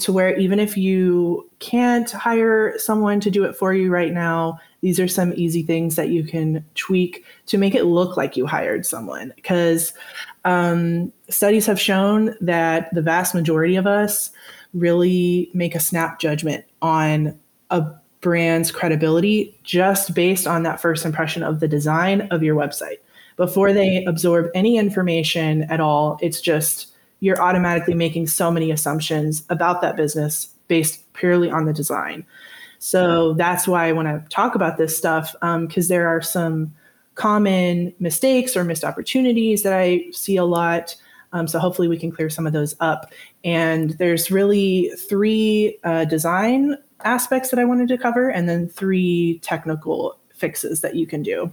to 0.00 0.12
where 0.12 0.34
even 0.38 0.58
if 0.58 0.76
you 0.76 1.48
can't 1.58 2.10
hire 2.10 2.78
someone 2.78 3.20
to 3.20 3.30
do 3.30 3.44
it 3.44 3.54
for 3.54 3.74
you 3.74 3.90
right 3.90 4.12
now, 4.12 4.58
these 4.80 5.00
are 5.00 5.08
some 5.08 5.32
easy 5.36 5.62
things 5.62 5.96
that 5.96 6.10
you 6.10 6.24
can 6.24 6.64
tweak 6.74 7.24
to 7.46 7.58
make 7.58 7.74
it 7.74 7.84
look 7.84 8.16
like 8.16 8.36
you 8.36 8.46
hired 8.46 8.86
someone. 8.86 9.32
Because 9.36 9.92
um, 10.44 11.12
studies 11.28 11.66
have 11.66 11.80
shown 11.80 12.34
that 12.40 12.92
the 12.94 13.02
vast 13.02 13.34
majority 13.34 13.76
of 13.76 13.86
us 13.86 14.30
really 14.74 15.50
make 15.54 15.74
a 15.74 15.80
snap 15.80 16.18
judgment 16.18 16.64
on 16.82 17.38
a 17.70 17.84
brand's 18.20 18.70
credibility 18.70 19.58
just 19.62 20.14
based 20.14 20.46
on 20.46 20.62
that 20.64 20.80
first 20.80 21.04
impression 21.04 21.42
of 21.42 21.60
the 21.60 21.68
design 21.68 22.22
of 22.30 22.42
your 22.42 22.56
website. 22.56 22.98
Before 23.36 23.72
they 23.72 24.04
absorb 24.04 24.50
any 24.54 24.78
information 24.78 25.62
at 25.64 25.80
all, 25.80 26.18
it's 26.22 26.40
just 26.40 26.88
you're 27.20 27.40
automatically 27.40 27.94
making 27.94 28.26
so 28.26 28.50
many 28.50 28.70
assumptions 28.70 29.44
about 29.50 29.80
that 29.82 29.96
business 29.96 30.46
based 30.68 31.12
purely 31.12 31.50
on 31.50 31.66
the 31.66 31.72
design. 31.72 32.24
So 32.78 33.34
that's 33.34 33.66
why 33.66 33.86
I 33.86 33.92
want 33.92 34.08
to 34.08 34.28
talk 34.28 34.54
about 34.54 34.76
this 34.76 34.96
stuff 34.96 35.32
because 35.32 35.84
um, 35.84 35.88
there 35.88 36.08
are 36.08 36.22
some 36.22 36.74
common 37.14 37.94
mistakes 37.98 38.56
or 38.56 38.64
missed 38.64 38.84
opportunities 38.84 39.62
that 39.62 39.72
I 39.72 40.04
see 40.12 40.36
a 40.36 40.44
lot. 40.44 40.94
Um, 41.32 41.48
so 41.48 41.58
hopefully 41.58 41.88
we 41.88 41.98
can 41.98 42.10
clear 42.10 42.30
some 42.30 42.46
of 42.46 42.52
those 42.52 42.76
up. 42.80 43.12
And 43.44 43.90
there's 43.92 44.30
really 44.30 44.90
three 45.08 45.78
uh, 45.84 46.04
design 46.04 46.76
aspects 47.04 47.50
that 47.50 47.58
I 47.58 47.64
wanted 47.64 47.88
to 47.88 47.98
cover, 47.98 48.30
and 48.30 48.48
then 48.48 48.68
three 48.68 49.38
technical 49.42 50.18
fixes 50.34 50.80
that 50.80 50.94
you 50.94 51.06
can 51.06 51.22
do. 51.22 51.52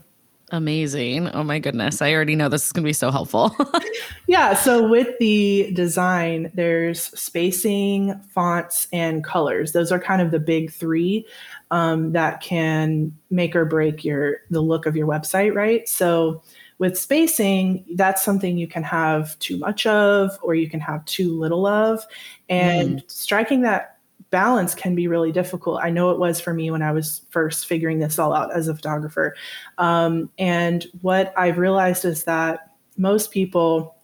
Amazing. 0.53 1.29
Oh 1.29 1.43
my 1.43 1.57
goodness. 1.57 1.99
I 1.99 2.13
already 2.13 2.35
know 2.35 2.47
this 2.47 2.67
is 2.67 2.71
going 2.71 2.83
to 2.83 2.87
be 2.87 2.93
so 2.93 3.09
helpful. 3.09 3.57
yeah. 4.27 4.53
So, 4.53 4.87
with 4.87 5.17
the 5.17 5.71
design, 5.73 6.51
there's 6.53 7.01
spacing, 7.19 8.21
fonts, 8.29 8.87
and 8.93 9.23
colors. 9.23 9.71
Those 9.71 9.91
are 9.91 9.99
kind 9.99 10.21
of 10.21 10.29
the 10.29 10.39
big 10.39 10.71
three 10.71 11.25
um, 11.71 12.11
that 12.11 12.41
can 12.41 13.17
make 13.31 13.55
or 13.55 13.65
break 13.65 14.05
your 14.05 14.41
the 14.51 14.61
look 14.61 14.85
of 14.85 14.95
your 14.95 15.07
website, 15.07 15.55
right? 15.55 15.89
So, 15.89 16.43
with 16.77 16.99
spacing, 16.99 17.83
that's 17.95 18.21
something 18.23 18.55
you 18.55 18.67
can 18.67 18.83
have 18.83 19.37
too 19.39 19.57
much 19.57 19.87
of 19.87 20.37
or 20.43 20.53
you 20.53 20.69
can 20.69 20.79
have 20.81 21.03
too 21.05 21.35
little 21.35 21.65
of. 21.65 22.05
And 22.47 22.99
mm. 22.99 23.11
striking 23.11 23.61
that 23.61 23.92
balance 24.33 24.73
can 24.73 24.95
be 24.95 25.07
really 25.07 25.31
difficult. 25.31 25.79
I 25.83 25.91
know 25.91 26.09
it 26.09 26.17
was 26.17 26.41
for 26.41 26.55
me 26.55 26.71
when 26.71 26.81
I 26.81 26.91
was 26.91 27.21
first 27.29 27.67
figuring 27.67 27.99
this 27.99 28.17
all 28.17 28.33
out 28.33 28.51
as 28.51 28.67
a 28.67 28.75
photographer. 28.75 29.35
Um, 29.77 30.31
and 30.39 30.85
what 31.01 31.31
I've 31.37 31.59
realized 31.59 32.03
is 32.03 32.23
that 32.23 32.71
most 32.97 33.31
people 33.31 33.95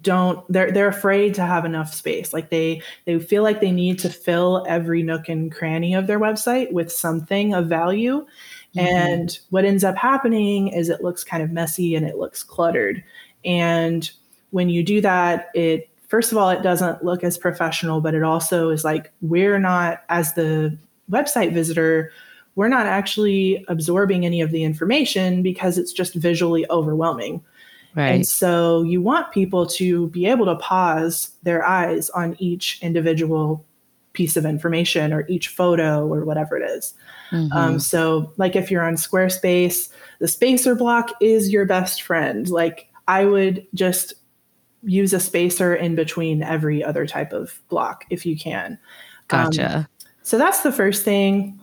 don't 0.00 0.50
they're 0.50 0.70
they're 0.70 0.88
afraid 0.88 1.34
to 1.34 1.44
have 1.44 1.64
enough 1.64 1.92
space 1.92 2.32
like 2.32 2.48
they 2.48 2.80
they 3.06 3.18
feel 3.18 3.42
like 3.42 3.60
they 3.60 3.72
need 3.72 3.98
to 3.98 4.08
fill 4.08 4.64
every 4.68 5.02
nook 5.02 5.28
and 5.28 5.50
cranny 5.50 5.94
of 5.94 6.06
their 6.06 6.20
website 6.20 6.70
with 6.72 6.92
something 6.92 7.54
of 7.54 7.66
value 7.66 8.24
mm-hmm. 8.76 8.78
and 8.78 9.40
what 9.50 9.64
ends 9.64 9.82
up 9.82 9.96
happening 9.96 10.68
is 10.68 10.88
it 10.88 11.02
looks 11.02 11.24
kind 11.24 11.42
of 11.42 11.50
messy 11.50 11.96
and 11.96 12.06
it 12.06 12.18
looks 12.18 12.44
cluttered 12.44 13.02
and 13.44 14.12
when 14.50 14.68
you 14.68 14.84
do 14.84 15.00
that 15.00 15.48
it 15.54 15.89
first 16.10 16.32
of 16.32 16.38
all, 16.38 16.50
it 16.50 16.62
doesn't 16.62 17.04
look 17.04 17.24
as 17.24 17.38
professional, 17.38 18.00
but 18.00 18.14
it 18.14 18.22
also 18.22 18.68
is 18.68 18.84
like 18.84 19.12
we're 19.22 19.60
not, 19.60 20.02
as 20.08 20.34
the 20.34 20.76
website 21.10 21.54
visitor, 21.54 22.12
we're 22.56 22.68
not 22.68 22.84
actually 22.84 23.64
absorbing 23.68 24.26
any 24.26 24.40
of 24.40 24.50
the 24.50 24.64
information 24.64 25.42
because 25.42 25.78
it's 25.78 25.92
just 25.92 26.14
visually 26.14 26.68
overwhelming. 26.68 27.42
Right. 27.94 28.08
And 28.08 28.26
so 28.26 28.82
you 28.82 29.00
want 29.00 29.32
people 29.32 29.66
to 29.66 30.08
be 30.08 30.26
able 30.26 30.46
to 30.46 30.56
pause 30.56 31.30
their 31.44 31.64
eyes 31.64 32.10
on 32.10 32.36
each 32.38 32.80
individual 32.82 33.64
piece 34.12 34.36
of 34.36 34.44
information 34.44 35.12
or 35.12 35.24
each 35.28 35.48
photo 35.48 36.06
or 36.06 36.24
whatever 36.24 36.56
it 36.56 36.68
is. 36.68 36.92
Mm-hmm. 37.30 37.56
Um, 37.56 37.78
so, 37.78 38.32
like 38.36 38.56
if 38.56 38.70
you're 38.70 38.82
on 38.82 38.94
Squarespace, 38.94 39.88
the 40.18 40.26
spacer 40.26 40.74
block 40.74 41.12
is 41.20 41.52
your 41.52 41.64
best 41.64 42.02
friend. 42.02 42.48
Like, 42.48 42.88
I 43.06 43.24
would 43.24 43.66
just 43.74 44.14
use 44.82 45.12
a 45.12 45.20
spacer 45.20 45.74
in 45.74 45.94
between 45.94 46.42
every 46.42 46.82
other 46.82 47.06
type 47.06 47.32
of 47.32 47.60
block 47.68 48.04
if 48.10 48.24
you 48.24 48.36
can. 48.36 48.78
Gotcha. 49.28 49.76
Um, 49.76 49.86
so 50.22 50.38
that's 50.38 50.62
the 50.62 50.72
first 50.72 51.04
thing. 51.04 51.60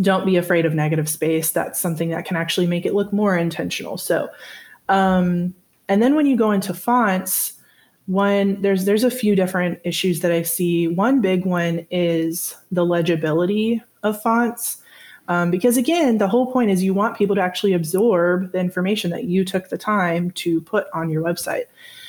Don't 0.00 0.26
be 0.26 0.36
afraid 0.36 0.64
of 0.64 0.74
negative 0.74 1.08
space. 1.08 1.50
That's 1.50 1.80
something 1.80 2.10
that 2.10 2.24
can 2.24 2.36
actually 2.36 2.66
make 2.66 2.86
it 2.86 2.94
look 2.94 3.12
more 3.12 3.36
intentional. 3.36 3.98
So, 3.98 4.28
um, 4.88 5.54
and 5.88 6.02
then 6.02 6.14
when 6.14 6.26
you 6.26 6.36
go 6.36 6.52
into 6.52 6.72
fonts, 6.74 7.54
one 8.06 8.60
there's 8.62 8.86
there's 8.86 9.04
a 9.04 9.10
few 9.10 9.36
different 9.36 9.80
issues 9.84 10.20
that 10.20 10.32
I 10.32 10.42
see. 10.42 10.88
One 10.88 11.20
big 11.20 11.44
one 11.44 11.86
is 11.90 12.56
the 12.70 12.86
legibility 12.86 13.82
of 14.02 14.20
fonts. 14.22 14.78
Um, 15.28 15.50
because 15.50 15.76
again, 15.76 16.16
the 16.16 16.28
whole 16.28 16.50
point 16.50 16.70
is 16.70 16.82
you 16.82 16.94
want 16.94 17.18
people 17.18 17.36
to 17.36 17.42
actually 17.42 17.74
absorb 17.74 18.52
the 18.52 18.58
information 18.58 19.10
that 19.10 19.24
you 19.24 19.44
took 19.44 19.68
the 19.68 19.76
time 19.76 20.30
to 20.32 20.62
put 20.62 20.86
on 20.94 21.10
your 21.10 21.22
website. 21.22 21.64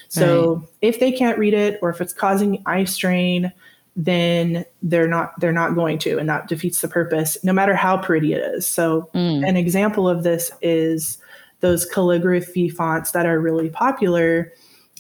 So 0.10 0.56
right. 0.56 0.68
if 0.82 1.00
they 1.00 1.12
can't 1.12 1.38
read 1.38 1.54
it 1.54 1.80
or 1.82 1.90
if 1.90 2.02
it's 2.02 2.14
causing 2.14 2.62
eye 2.66 2.84
strain, 2.84 3.54
then 3.96 4.66
they're 4.82 5.08
not 5.08 5.40
they're 5.40 5.52
not 5.52 5.76
going 5.76 5.98
to 6.00 6.18
and 6.18 6.30
that 6.30 6.48
defeats 6.48 6.82
the 6.82 6.88
purpose 6.88 7.38
no 7.44 7.52
matter 7.52 7.76
how 7.76 7.98
pretty 7.98 8.34
it 8.34 8.42
is. 8.56 8.66
So 8.66 9.10
mm. 9.14 9.48
an 9.48 9.56
example 9.56 10.08
of 10.08 10.24
this 10.24 10.52
is 10.62 11.18
those 11.60 11.86
calligraphy 11.86 12.70
fonts 12.70 13.12
that 13.12 13.26
are 13.26 13.40
really 13.40 13.70
popular. 13.70 14.54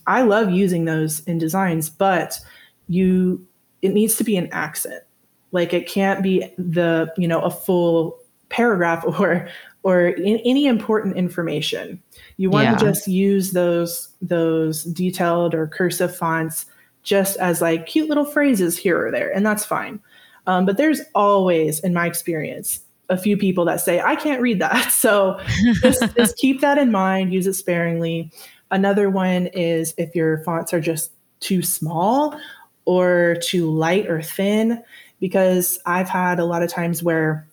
I 0.05 0.21
love 0.21 0.51
using 0.51 0.85
those 0.85 1.21
in 1.21 1.37
designs, 1.37 1.89
but 1.89 2.39
you 2.87 3.45
it 3.81 3.93
needs 3.93 4.15
to 4.17 4.23
be 4.23 4.37
an 4.37 4.49
accent. 4.51 5.03
Like 5.51 5.73
it 5.73 5.87
can't 5.87 6.21
be 6.21 6.53
the, 6.57 7.11
you 7.17 7.27
know, 7.27 7.41
a 7.41 7.49
full 7.49 8.19
paragraph 8.49 9.03
or 9.19 9.47
or 9.83 10.07
in 10.07 10.37
any 10.45 10.65
important 10.65 11.17
information. 11.17 12.01
You 12.37 12.49
want 12.49 12.65
yeah. 12.65 12.75
to 12.75 12.85
just 12.85 13.07
use 13.07 13.51
those 13.51 14.09
those 14.21 14.83
detailed 14.83 15.53
or 15.53 15.67
cursive 15.67 16.15
fonts 16.15 16.65
just 17.03 17.37
as 17.37 17.61
like 17.61 17.85
cute 17.85 18.09
little 18.09 18.25
phrases 18.25 18.77
here 18.77 19.07
or 19.07 19.11
there, 19.11 19.31
and 19.33 19.45
that's 19.45 19.65
fine. 19.65 19.99
Um, 20.47 20.65
but 20.65 20.77
there's 20.77 21.01
always, 21.13 21.79
in 21.81 21.93
my 21.93 22.07
experience, 22.07 22.79
a 23.09 23.17
few 23.17 23.37
people 23.37 23.65
that 23.65 23.81
say 23.81 23.99
I 23.99 24.15
can't 24.15 24.41
read 24.41 24.59
that. 24.59 24.91
So 24.99 25.39
just, 25.81 26.03
just 26.17 26.37
keep 26.37 26.61
that 26.61 26.77
in 26.77 26.91
mind. 26.91 27.33
Use 27.33 27.47
it 27.47 27.53
sparingly. 27.53 28.31
Another 28.71 29.09
one 29.09 29.47
is 29.47 29.93
if 29.97 30.13
your 30.15 30.39
fonts 30.43 30.73
are 30.73 30.81
just 30.81 31.11
too 31.39 31.61
small 31.61 32.39
or 32.85 33.37
too 33.41 33.71
light 33.71 34.07
or 34.09 34.21
thin, 34.21 34.83
because 35.19 35.79
I've 35.85 36.09
had 36.09 36.39
a 36.39 36.45
lot 36.45 36.63
of 36.63 36.69
times 36.69 37.01
where 37.01 37.47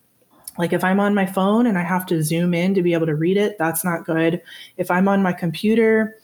like 0.59 0.73
if 0.73 0.85
I'm 0.85 1.01
on 1.01 1.15
my 1.15 1.27
phone 1.27 1.67
and 1.67 1.79
I 1.79 1.83
have 1.83 2.07
to 2.07 2.23
zoom 2.23 2.55
in 2.55 2.75
to 2.75 2.83
be 2.83 2.93
able 2.93 3.07
to 3.07 3.15
read 3.15 3.37
it, 3.37 3.57
that's 3.59 3.85
not 3.85 4.05
good. 4.05 4.41
If 4.77 4.91
I'm 4.91 5.09
on 5.09 5.23
my 5.23 5.33
computer 5.33 6.17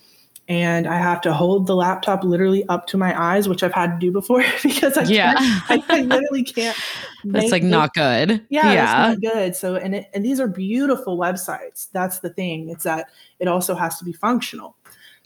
and 0.49 0.87
I 0.87 0.99
have 0.99 1.21
to 1.23 1.33
hold 1.33 1.67
the 1.67 1.77
laptop 1.77 2.25
literally 2.25 2.67
up 2.69 2.87
to 2.89 2.97
my 2.97 3.19
eyes, 3.21 3.49
which 3.49 3.63
I've 3.63 3.73
had 3.73 3.93
to 3.93 3.99
do 3.99 4.11
before 4.11 4.45
because 4.63 4.97
I 4.97 5.05
yeah. 5.05 5.35
I, 5.39 5.83
I 5.89 6.01
literally 6.03 6.43
can't. 6.43 6.77
That's 7.25 7.53
like 7.53 7.63
it. 7.63 7.67
not 7.67 7.95
good. 7.95 8.45
Yeah, 8.49 8.73
yeah. 8.73 9.09
not 9.09 9.21
good. 9.21 9.55
So 9.55 9.77
and 9.77 9.95
it, 9.95 10.11
and 10.15 10.25
these 10.25 10.41
are 10.41 10.49
beautiful 10.49 11.17
websites. 11.17 11.89
That's 11.93 12.19
the 12.19 12.31
thing. 12.31 12.71
It's 12.71 12.85
that 12.85 13.11
it 13.39 13.49
also 13.49 13.75
has 13.75 13.99
to 13.99 14.05
be 14.05 14.13
functional. 14.13 14.77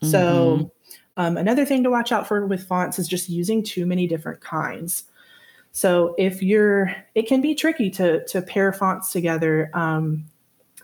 Mm-hmm. 0.02 0.10
So 0.10 0.70
um, 1.16 1.36
another 1.36 1.64
thing 1.64 1.82
to 1.84 1.90
watch 1.90 2.12
out 2.12 2.28
for 2.28 2.46
with 2.46 2.66
fonts 2.66 2.98
is 2.98 3.08
just 3.08 3.28
using 3.28 3.62
too 3.62 3.86
many 3.86 4.06
different 4.06 4.40
kinds. 4.40 5.04
So 5.76 6.14
if 6.16 6.42
you're, 6.42 6.96
it 7.14 7.28
can 7.28 7.42
be 7.42 7.54
tricky 7.54 7.90
to 7.90 8.24
to 8.28 8.40
pair 8.40 8.72
fonts 8.72 9.12
together, 9.12 9.68
um, 9.74 10.24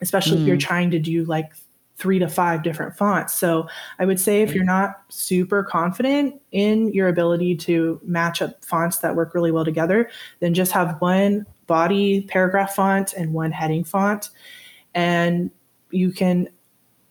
especially 0.03 0.37
mm. 0.37 0.41
if 0.43 0.47
you're 0.47 0.57
mm. 0.59 0.61
trying 0.61 0.91
to 0.91 0.99
do 0.99 1.25
like 1.25 1.55
three 1.97 2.19
to 2.19 2.29
five 2.29 2.63
different 2.63 2.95
fonts. 2.95 3.33
So 3.33 3.69
I 3.99 4.05
would 4.05 4.21
say 4.21 4.43
if 4.43 4.55
you're 4.55 4.65
not 4.65 5.01
super 5.09 5.65
confident 5.65 6.43
in 6.51 6.93
your 6.93 7.09
ability 7.09 7.57
to 7.57 8.03
match 8.05 8.43
up 8.43 8.63
fonts 8.67 8.99
that 8.99 9.17
work 9.17 9.33
really 9.35 9.51
well 9.51 9.65
together, 9.65 10.11
then 10.41 10.53
just 10.53 10.73
have 10.73 11.01
one 11.01 11.47
body 11.67 12.27
paragraph 12.29 12.75
font 12.75 13.15
and 13.15 13.33
one 13.33 13.51
heading 13.51 13.85
font. 13.85 14.29
And 14.95 15.51
you 15.91 16.13
can 16.13 16.51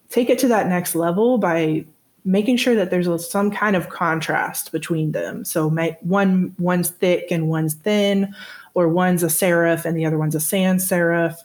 take 0.10 0.30
it 0.30 0.38
to 0.38 0.48
that 0.50 0.68
next 0.68 0.94
level 0.94 1.40
by 1.40 1.86
making 2.24 2.58
sure 2.58 2.76
that 2.76 2.92
there's 2.92 3.08
a, 3.08 3.18
some 3.20 3.52
kind 3.52 3.76
of 3.76 3.90
contrast 3.90 4.72
between 4.72 5.12
them. 5.12 5.44
So 5.44 5.70
one 6.02 6.56
one's 6.60 6.90
thick 6.90 7.28
and 7.32 7.50
one's 7.50 7.74
thin, 7.74 8.34
or 8.74 8.88
one's 8.88 9.24
a 9.24 9.28
serif 9.28 9.86
and 9.86 9.98
the 9.98 10.06
other 10.06 10.18
one's 10.18 10.36
a 10.36 10.40
sans 10.40 10.88
serif. 10.88 11.36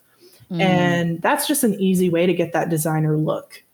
Mm. 0.50 0.61
And 0.61 1.23
that's 1.23 1.49
just 1.49 1.64
an 1.64 1.75
easy 1.80 2.09
way 2.09 2.26
to 2.26 2.35
get 2.35 2.52
that 2.52 2.68
designer 2.68 3.16
look. 3.16 3.64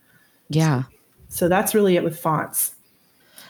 Yeah. 0.48 0.84
So, 1.28 1.46
so 1.46 1.48
that's 1.48 1.74
really 1.74 1.96
it 1.96 2.04
with 2.04 2.18
fonts. 2.18 2.74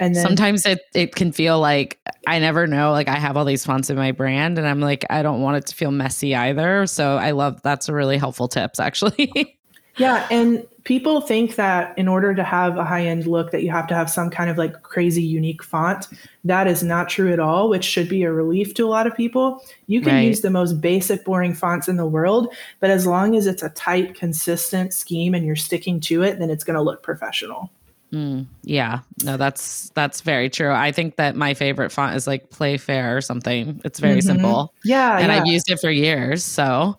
And 0.00 0.16
then, 0.16 0.26
sometimes 0.26 0.66
it 0.66 0.80
it 0.94 1.14
can 1.14 1.30
feel 1.30 1.60
like 1.60 2.00
I 2.26 2.38
never 2.40 2.66
know. 2.66 2.90
Like 2.90 3.08
I 3.08 3.16
have 3.16 3.36
all 3.36 3.44
these 3.44 3.64
fonts 3.64 3.90
in 3.90 3.96
my 3.96 4.10
brand, 4.10 4.58
and 4.58 4.66
I'm 4.66 4.80
like 4.80 5.04
I 5.10 5.22
don't 5.22 5.42
want 5.42 5.58
it 5.58 5.66
to 5.66 5.74
feel 5.76 5.92
messy 5.92 6.34
either. 6.34 6.86
So 6.86 7.16
I 7.18 7.32
love 7.32 7.62
that's 7.62 7.88
a 7.88 7.92
really 7.92 8.16
helpful 8.16 8.48
tips 8.48 8.80
actually. 8.80 9.56
yeah, 9.96 10.26
and 10.30 10.66
people 10.84 11.20
think 11.20 11.54
that 11.56 11.96
in 11.96 12.08
order 12.08 12.34
to 12.34 12.42
have 12.42 12.76
a 12.76 12.84
high 12.84 13.06
end 13.06 13.26
look 13.26 13.50
that 13.50 13.62
you 13.62 13.70
have 13.70 13.86
to 13.86 13.94
have 13.94 14.10
some 14.10 14.30
kind 14.30 14.50
of 14.50 14.58
like 14.58 14.82
crazy 14.82 15.22
unique 15.22 15.62
font 15.62 16.08
that 16.44 16.66
is 16.66 16.82
not 16.82 17.08
true 17.08 17.32
at 17.32 17.38
all 17.38 17.68
which 17.68 17.84
should 17.84 18.08
be 18.08 18.22
a 18.22 18.32
relief 18.32 18.74
to 18.74 18.86
a 18.86 18.88
lot 18.88 19.06
of 19.06 19.16
people 19.16 19.64
you 19.86 20.00
can 20.00 20.14
right. 20.14 20.22
use 20.22 20.40
the 20.40 20.50
most 20.50 20.80
basic 20.80 21.24
boring 21.24 21.54
fonts 21.54 21.88
in 21.88 21.96
the 21.96 22.06
world 22.06 22.52
but 22.80 22.90
as 22.90 23.06
long 23.06 23.36
as 23.36 23.46
it's 23.46 23.62
a 23.62 23.70
tight 23.70 24.14
consistent 24.14 24.92
scheme 24.92 25.34
and 25.34 25.46
you're 25.46 25.56
sticking 25.56 26.00
to 26.00 26.22
it 26.22 26.38
then 26.38 26.50
it's 26.50 26.64
going 26.64 26.76
to 26.76 26.82
look 26.82 27.02
professional 27.02 27.70
Mm, 28.12 28.46
yeah, 28.62 29.00
no, 29.24 29.38
that's 29.38 29.88
that's 29.94 30.20
very 30.20 30.50
true. 30.50 30.70
I 30.70 30.92
think 30.92 31.16
that 31.16 31.34
my 31.34 31.54
favorite 31.54 31.90
font 31.90 32.14
is 32.14 32.26
like 32.26 32.50
Playfair 32.50 33.16
or 33.16 33.22
something. 33.22 33.80
It's 33.86 34.00
very 34.00 34.18
mm-hmm. 34.18 34.26
simple. 34.26 34.74
Yeah, 34.84 35.16
and 35.16 35.28
yeah. 35.28 35.38
I've 35.38 35.46
used 35.46 35.70
it 35.70 35.80
for 35.80 35.90
years. 35.90 36.44
So, 36.44 36.98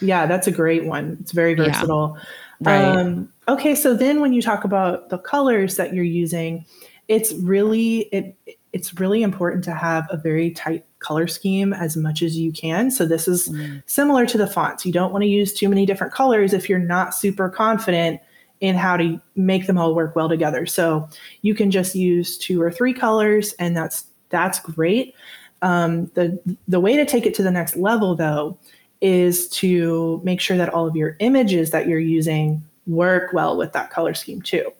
yeah, 0.00 0.26
that's 0.26 0.46
a 0.46 0.52
great 0.52 0.84
one. 0.84 1.16
It's 1.20 1.32
very 1.32 1.54
versatile. 1.54 2.16
Yeah. 2.16 2.24
Right. 2.62 2.82
Um, 2.82 3.32
okay, 3.48 3.74
so 3.74 3.94
then 3.94 4.20
when 4.20 4.32
you 4.32 4.42
talk 4.42 4.64
about 4.64 5.08
the 5.08 5.18
colors 5.18 5.76
that 5.76 5.92
you're 5.94 6.04
using, 6.04 6.64
it's 7.08 7.32
really 7.34 8.00
it 8.12 8.36
it's 8.72 8.98
really 8.98 9.22
important 9.22 9.64
to 9.64 9.74
have 9.74 10.06
a 10.10 10.16
very 10.16 10.50
tight 10.50 10.84
color 10.98 11.26
scheme 11.26 11.72
as 11.72 11.96
much 11.96 12.22
as 12.22 12.38
you 12.38 12.52
can. 12.52 12.90
So 12.90 13.04
this 13.04 13.28
is 13.28 13.48
mm. 13.48 13.82
similar 13.86 14.24
to 14.26 14.38
the 14.38 14.46
fonts. 14.46 14.86
You 14.86 14.92
don't 14.92 15.12
want 15.12 15.22
to 15.22 15.28
use 15.28 15.52
too 15.52 15.68
many 15.68 15.84
different 15.84 16.12
colors 16.12 16.54
if 16.54 16.68
you're 16.68 16.78
not 16.78 17.14
super 17.14 17.50
confident 17.50 18.20
in 18.60 18.76
how 18.76 18.96
to 18.96 19.20
make 19.34 19.66
them 19.66 19.76
all 19.76 19.94
work 19.94 20.14
well 20.16 20.28
together. 20.28 20.64
So 20.64 21.08
you 21.42 21.54
can 21.54 21.70
just 21.70 21.94
use 21.94 22.38
two 22.38 22.62
or 22.62 22.70
three 22.70 22.94
colors, 22.94 23.52
and 23.58 23.76
that's 23.76 24.06
that's 24.30 24.60
great. 24.60 25.14
Um, 25.60 26.06
the 26.14 26.38
the 26.68 26.80
way 26.80 26.96
to 26.96 27.04
take 27.04 27.26
it 27.26 27.34
to 27.34 27.42
the 27.42 27.50
next 27.50 27.76
level, 27.76 28.14
though, 28.14 28.58
is 29.02 29.48
to 29.48 30.20
make 30.24 30.40
sure 30.40 30.56
that 30.56 30.72
all 30.72 30.86
of 30.86 30.96
your 30.96 31.16
images 31.18 31.70
that 31.70 31.86
you're 31.86 31.98
using 31.98 32.62
work 32.86 33.32
well 33.32 33.56
with 33.56 33.72
that 33.72 33.90
color 33.90 34.14
scheme 34.14 34.40
too. 34.40 34.72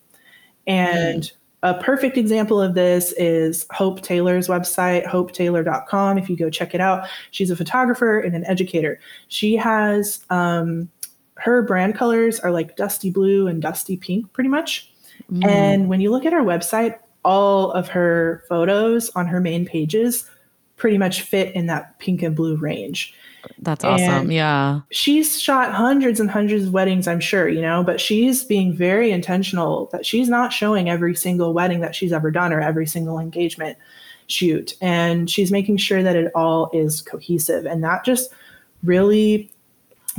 And 0.66 1.24
mm. 1.24 1.32
a 1.64 1.74
perfect 1.82 2.16
example 2.16 2.60
of 2.62 2.74
this 2.74 3.12
is 3.18 3.66
Hope 3.72 4.00
Taylor's 4.00 4.46
website, 4.46 5.04
hopetaylor.com. 5.04 6.18
If 6.18 6.30
you 6.30 6.36
go 6.36 6.48
check 6.48 6.74
it 6.74 6.80
out, 6.80 7.08
she's 7.32 7.50
a 7.50 7.56
photographer 7.56 8.20
and 8.20 8.34
an 8.34 8.44
educator. 8.46 9.00
She 9.26 9.56
has 9.56 10.24
um, 10.30 10.88
her 11.34 11.62
brand 11.62 11.96
colors 11.96 12.38
are 12.38 12.52
like 12.52 12.76
dusty 12.76 13.10
blue 13.10 13.48
and 13.48 13.60
dusty 13.60 13.96
pink, 13.96 14.32
pretty 14.32 14.48
much. 14.48 14.92
Mm. 15.32 15.46
And 15.46 15.88
when 15.88 16.00
you 16.00 16.12
look 16.12 16.24
at 16.24 16.32
her 16.32 16.42
website, 16.42 16.98
all 17.24 17.72
of 17.72 17.88
her 17.88 18.44
photos 18.48 19.10
on 19.10 19.26
her 19.26 19.40
main 19.40 19.66
pages 19.66 20.28
pretty 20.76 20.98
much 20.98 21.22
fit 21.22 21.54
in 21.54 21.66
that 21.66 21.98
pink 21.98 22.22
and 22.22 22.34
blue 22.34 22.56
range. 22.56 23.14
That's 23.58 23.84
awesome. 23.84 24.08
And 24.08 24.32
yeah. 24.32 24.80
She's 24.90 25.40
shot 25.40 25.72
hundreds 25.72 26.20
and 26.20 26.30
hundreds 26.30 26.66
of 26.66 26.72
weddings, 26.72 27.08
I'm 27.08 27.20
sure, 27.20 27.48
you 27.48 27.60
know, 27.60 27.82
but 27.82 28.00
she's 28.00 28.44
being 28.44 28.74
very 28.74 29.10
intentional 29.10 29.88
that 29.92 30.06
she's 30.06 30.28
not 30.28 30.52
showing 30.52 30.88
every 30.88 31.14
single 31.14 31.52
wedding 31.52 31.80
that 31.80 31.94
she's 31.94 32.12
ever 32.12 32.30
done 32.30 32.52
or 32.52 32.60
every 32.60 32.86
single 32.86 33.18
engagement 33.18 33.78
shoot. 34.26 34.74
And 34.80 35.30
she's 35.30 35.52
making 35.52 35.78
sure 35.78 36.02
that 36.02 36.16
it 36.16 36.30
all 36.34 36.70
is 36.72 37.00
cohesive. 37.00 37.66
And 37.66 37.82
that 37.84 38.04
just 38.04 38.30
really 38.82 39.50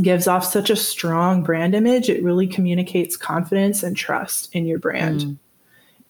gives 0.01 0.27
off 0.27 0.43
such 0.43 0.69
a 0.69 0.75
strong 0.75 1.43
brand 1.43 1.75
image. 1.75 2.09
It 2.09 2.23
really 2.23 2.47
communicates 2.47 3.15
confidence 3.15 3.83
and 3.83 3.95
trust 3.95 4.53
in 4.53 4.65
your 4.65 4.79
brand. 4.79 5.21
Mm. 5.21 5.37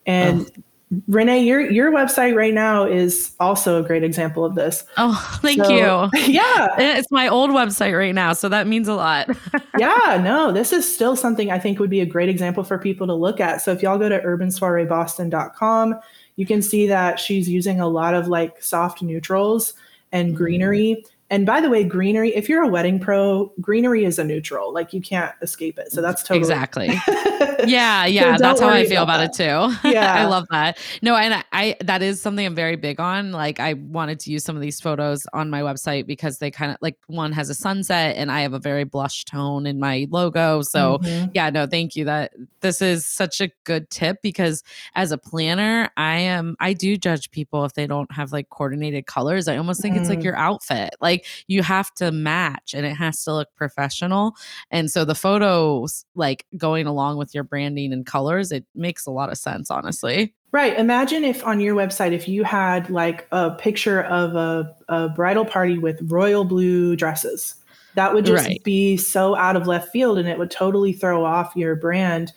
And 0.05 0.51
oh 0.57 0.61
Renee, 1.07 1.43
your 1.43 1.61
your 1.71 1.91
website 1.91 2.35
right 2.35 2.53
now 2.53 2.85
is 2.85 3.35
also 3.39 3.81
a 3.81 3.85
great 3.85 4.03
example 4.03 4.43
of 4.43 4.55
this. 4.55 4.83
Oh, 4.97 5.39
thank 5.41 5.63
so, 5.63 5.69
you. 5.69 6.09
Yeah. 6.33 6.67
It's 6.77 7.11
my 7.11 7.27
old 7.27 7.51
website 7.51 7.97
right 7.97 8.13
now, 8.13 8.33
so 8.33 8.49
that 8.49 8.67
means 8.67 8.87
a 8.87 8.95
lot. 8.95 9.29
yeah, 9.77 10.21
no, 10.23 10.51
this 10.51 10.73
is 10.73 10.91
still 10.91 11.15
something 11.15 11.51
I 11.51 11.59
think 11.59 11.79
would 11.79 11.89
be 11.89 12.01
a 12.01 12.05
great 12.05 12.29
example 12.29 12.63
for 12.63 12.77
people 12.77 13.07
to 13.07 13.13
look 13.13 13.39
at. 13.39 13.61
So 13.61 13.71
if 13.71 13.81
y'all 13.81 13.97
go 13.97 14.09
to 14.09 14.19
urbansoireeboston.com, 14.19 15.99
you 16.35 16.45
can 16.45 16.61
see 16.61 16.87
that 16.87 17.19
she's 17.19 17.49
using 17.49 17.79
a 17.79 17.87
lot 17.87 18.13
of 18.13 18.27
like 18.27 18.61
soft 18.61 19.01
neutrals 19.01 19.73
and 20.11 20.29
mm-hmm. 20.29 20.37
greenery. 20.37 21.05
And 21.33 21.47
by 21.47 21.61
the 21.61 21.69
way, 21.71 21.83
greenery, 21.83 22.29
if 22.35 22.47
you're 22.47 22.61
a 22.61 22.67
wedding 22.67 22.99
pro, 22.99 23.51
greenery 23.59 24.05
is 24.05 24.19
a 24.19 24.23
neutral. 24.23 24.71
Like 24.71 24.93
you 24.93 25.01
can't 25.01 25.33
escape 25.41 25.79
it. 25.79 25.91
So 25.91 25.99
that's 25.99 26.21
totally 26.21 26.41
Exactly. 26.41 26.85
yeah, 27.65 28.05
yeah. 28.05 28.35
so 28.35 28.43
that's 28.43 28.61
how 28.61 28.69
I 28.69 28.85
feel 28.85 29.01
about, 29.01 29.15
about 29.15 29.39
it 29.39 29.73
too. 29.81 29.89
Yeah. 29.93 30.13
I 30.13 30.25
love 30.25 30.45
that. 30.51 30.77
No, 31.01 31.15
and 31.15 31.33
I, 31.33 31.43
I, 31.51 31.75
that 31.81 32.03
is 32.03 32.21
something 32.21 32.45
I'm 32.45 32.53
very 32.53 32.75
big 32.75 32.99
on. 32.99 33.31
Like 33.31 33.59
I 33.59 33.73
wanted 33.73 34.19
to 34.21 34.31
use 34.31 34.43
some 34.43 34.55
of 34.55 34.61
these 34.61 34.79
photos 34.79 35.25
on 35.33 35.49
my 35.49 35.61
website 35.61 36.05
because 36.05 36.37
they 36.37 36.51
kind 36.51 36.71
of 36.71 36.77
like 36.81 36.97
one 37.07 37.31
has 37.31 37.49
a 37.49 37.55
sunset 37.55 38.15
and 38.15 38.31
I 38.31 38.41
have 38.41 38.53
a 38.53 38.59
very 38.59 38.83
blush 38.83 39.25
tone 39.25 39.65
in 39.65 39.79
my 39.79 40.07
logo. 40.11 40.61
So 40.61 40.99
mm-hmm. 40.99 41.31
yeah, 41.33 41.49
no, 41.49 41.65
thank 41.65 41.95
you. 41.95 42.05
That 42.05 42.33
this 42.61 42.79
is 42.79 43.07
such 43.07 43.41
a 43.41 43.49
good 43.63 43.89
tip 43.89 44.17
because 44.21 44.63
as 44.93 45.11
a 45.11 45.17
planner, 45.17 45.89
I 45.97 46.17
am 46.17 46.55
I 46.59 46.73
do 46.73 46.95
judge 46.95 47.31
people 47.31 47.65
if 47.65 47.73
they 47.73 47.87
don't 47.87 48.11
have 48.11 48.31
like 48.31 48.49
coordinated 48.49 49.07
colors. 49.07 49.47
I 49.47 49.57
almost 49.57 49.81
think 49.81 49.95
mm. 49.95 49.99
it's 49.99 50.09
like 50.09 50.19
mm. 50.19 50.25
your 50.25 50.37
outfit. 50.37 50.95
Like 51.23 51.43
you 51.47 51.63
have 51.63 51.93
to 51.95 52.11
match 52.11 52.73
and 52.73 52.85
it 52.85 52.95
has 52.95 53.23
to 53.23 53.33
look 53.33 53.49
professional. 53.55 54.35
And 54.71 54.89
so 54.89 55.05
the 55.05 55.15
photos, 55.15 56.05
like 56.15 56.45
going 56.57 56.87
along 56.87 57.17
with 57.17 57.33
your 57.33 57.43
branding 57.43 57.93
and 57.93 58.05
colors, 58.05 58.51
it 58.51 58.65
makes 58.75 59.05
a 59.05 59.11
lot 59.11 59.31
of 59.31 59.37
sense, 59.37 59.71
honestly. 59.71 60.33
Right. 60.51 60.77
Imagine 60.77 61.23
if 61.23 61.43
on 61.45 61.59
your 61.59 61.75
website, 61.75 62.11
if 62.11 62.27
you 62.27 62.43
had 62.43 62.89
like 62.89 63.27
a 63.31 63.51
picture 63.51 64.03
of 64.03 64.35
a, 64.35 64.75
a 64.87 65.09
bridal 65.09 65.45
party 65.45 65.79
with 65.79 65.99
royal 66.11 66.45
blue 66.45 66.95
dresses, 66.95 67.55
that 67.95 68.13
would 68.13 68.25
just 68.25 68.45
right. 68.45 68.63
be 68.63 68.97
so 68.97 69.35
out 69.35 69.55
of 69.55 69.67
left 69.67 69.91
field 69.91 70.17
and 70.17 70.27
it 70.27 70.37
would 70.37 70.51
totally 70.51 70.93
throw 70.93 71.25
off 71.25 71.55
your 71.55 71.75
brand. 71.75 72.33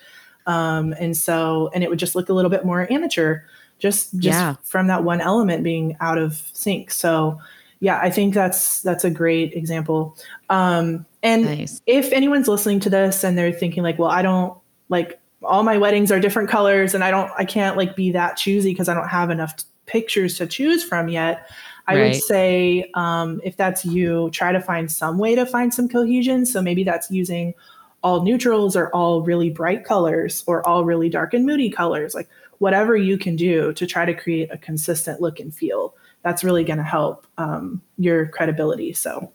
Um, 0.47 0.95
and 0.99 1.17
so, 1.17 1.71
and 1.75 1.83
it 1.83 1.91
would 1.91 1.99
just 1.99 2.15
look 2.15 2.29
a 2.29 2.33
little 2.33 2.51
bit 2.51 2.65
more 2.65 2.91
amateur 2.91 3.41
just, 3.79 4.13
just 4.19 4.39
yeah. 4.39 4.55
from 4.63 4.87
that 4.87 5.05
one 5.05 5.21
element 5.21 5.63
being 5.63 5.97
out 6.01 6.19
of 6.19 6.43
sync. 6.53 6.91
So, 6.91 7.39
yeah, 7.81 7.99
I 8.03 8.11
think 8.11 8.35
that's 8.35 8.83
that's 8.83 9.05
a 9.05 9.11
great 9.11 9.55
example. 9.55 10.17
Um, 10.49 11.05
and 11.23 11.45
nice. 11.45 11.83
if 11.87 12.13
anyone's 12.13 12.49
listening 12.49 12.81
to 12.81 12.91
this 12.91 13.25
and 13.25 13.37
they're 13.37 13.53
thinking 13.53 13.83
like, 13.83 13.99
well, 13.99 14.11
I 14.11 14.23
don't 14.23 14.57
like 14.89 15.21
all 15.43 15.63
my 15.63 15.77
weddings 15.77 16.11
are 16.11 16.21
different 16.21 16.49
colors, 16.49 16.95
and 16.95 17.05
I 17.05 17.11
don't, 17.11 17.31
I 17.37 17.45
can't 17.45 17.77
like 17.77 17.95
be 17.95 18.13
that 18.13 18.37
choosy 18.37 18.73
because 18.73 18.89
I 18.89 18.95
don't 18.95 19.09
have 19.09 19.31
enough 19.31 19.57
t- 19.57 19.65
pictures 19.87 20.39
to 20.39 20.47
choose 20.47 20.83
from 20.83 21.09
yet. 21.09 21.49
I 21.87 21.95
right. 21.95 22.13
would 22.13 22.23
say 22.23 22.91
um, 22.95 23.41
if 23.45 23.57
that's 23.57 23.85
you, 23.85 24.31
try 24.31 24.53
to 24.53 24.61
find 24.61 24.91
some 24.91 25.19
way 25.19 25.35
to 25.35 25.47
find 25.47 25.73
some 25.73 25.89
cohesion. 25.89 26.45
So 26.45 26.61
maybe 26.61 26.83
that's 26.83 27.11
using 27.11 27.55
all 28.03 28.23
neutrals 28.23 28.75
or 28.75 28.91
all 28.91 29.23
really 29.23 29.51
bright 29.51 29.85
colors 29.85 30.43
or 30.47 30.67
all 30.67 30.85
really 30.85 31.09
dark 31.09 31.35
and 31.35 31.47
moody 31.47 31.71
colors, 31.71 32.15
like 32.15 32.29
whatever 32.59 32.97
you 32.97 33.19
can 33.19 33.37
do 33.37 33.73
to 33.75 33.87
try 33.87 34.05
to 34.05 34.15
create 34.15 34.51
a 34.51 34.59
consistent 34.59 35.21
look 35.21 35.39
and 35.39 35.55
feel 35.55 35.95
that's 36.27 36.43
really 36.43 36.65
going 36.65 36.79
to 36.79 36.83
help 36.83 37.25
um, 37.39 37.81
your 37.99 38.27
credibility. 38.27 38.93
So, 38.93 39.33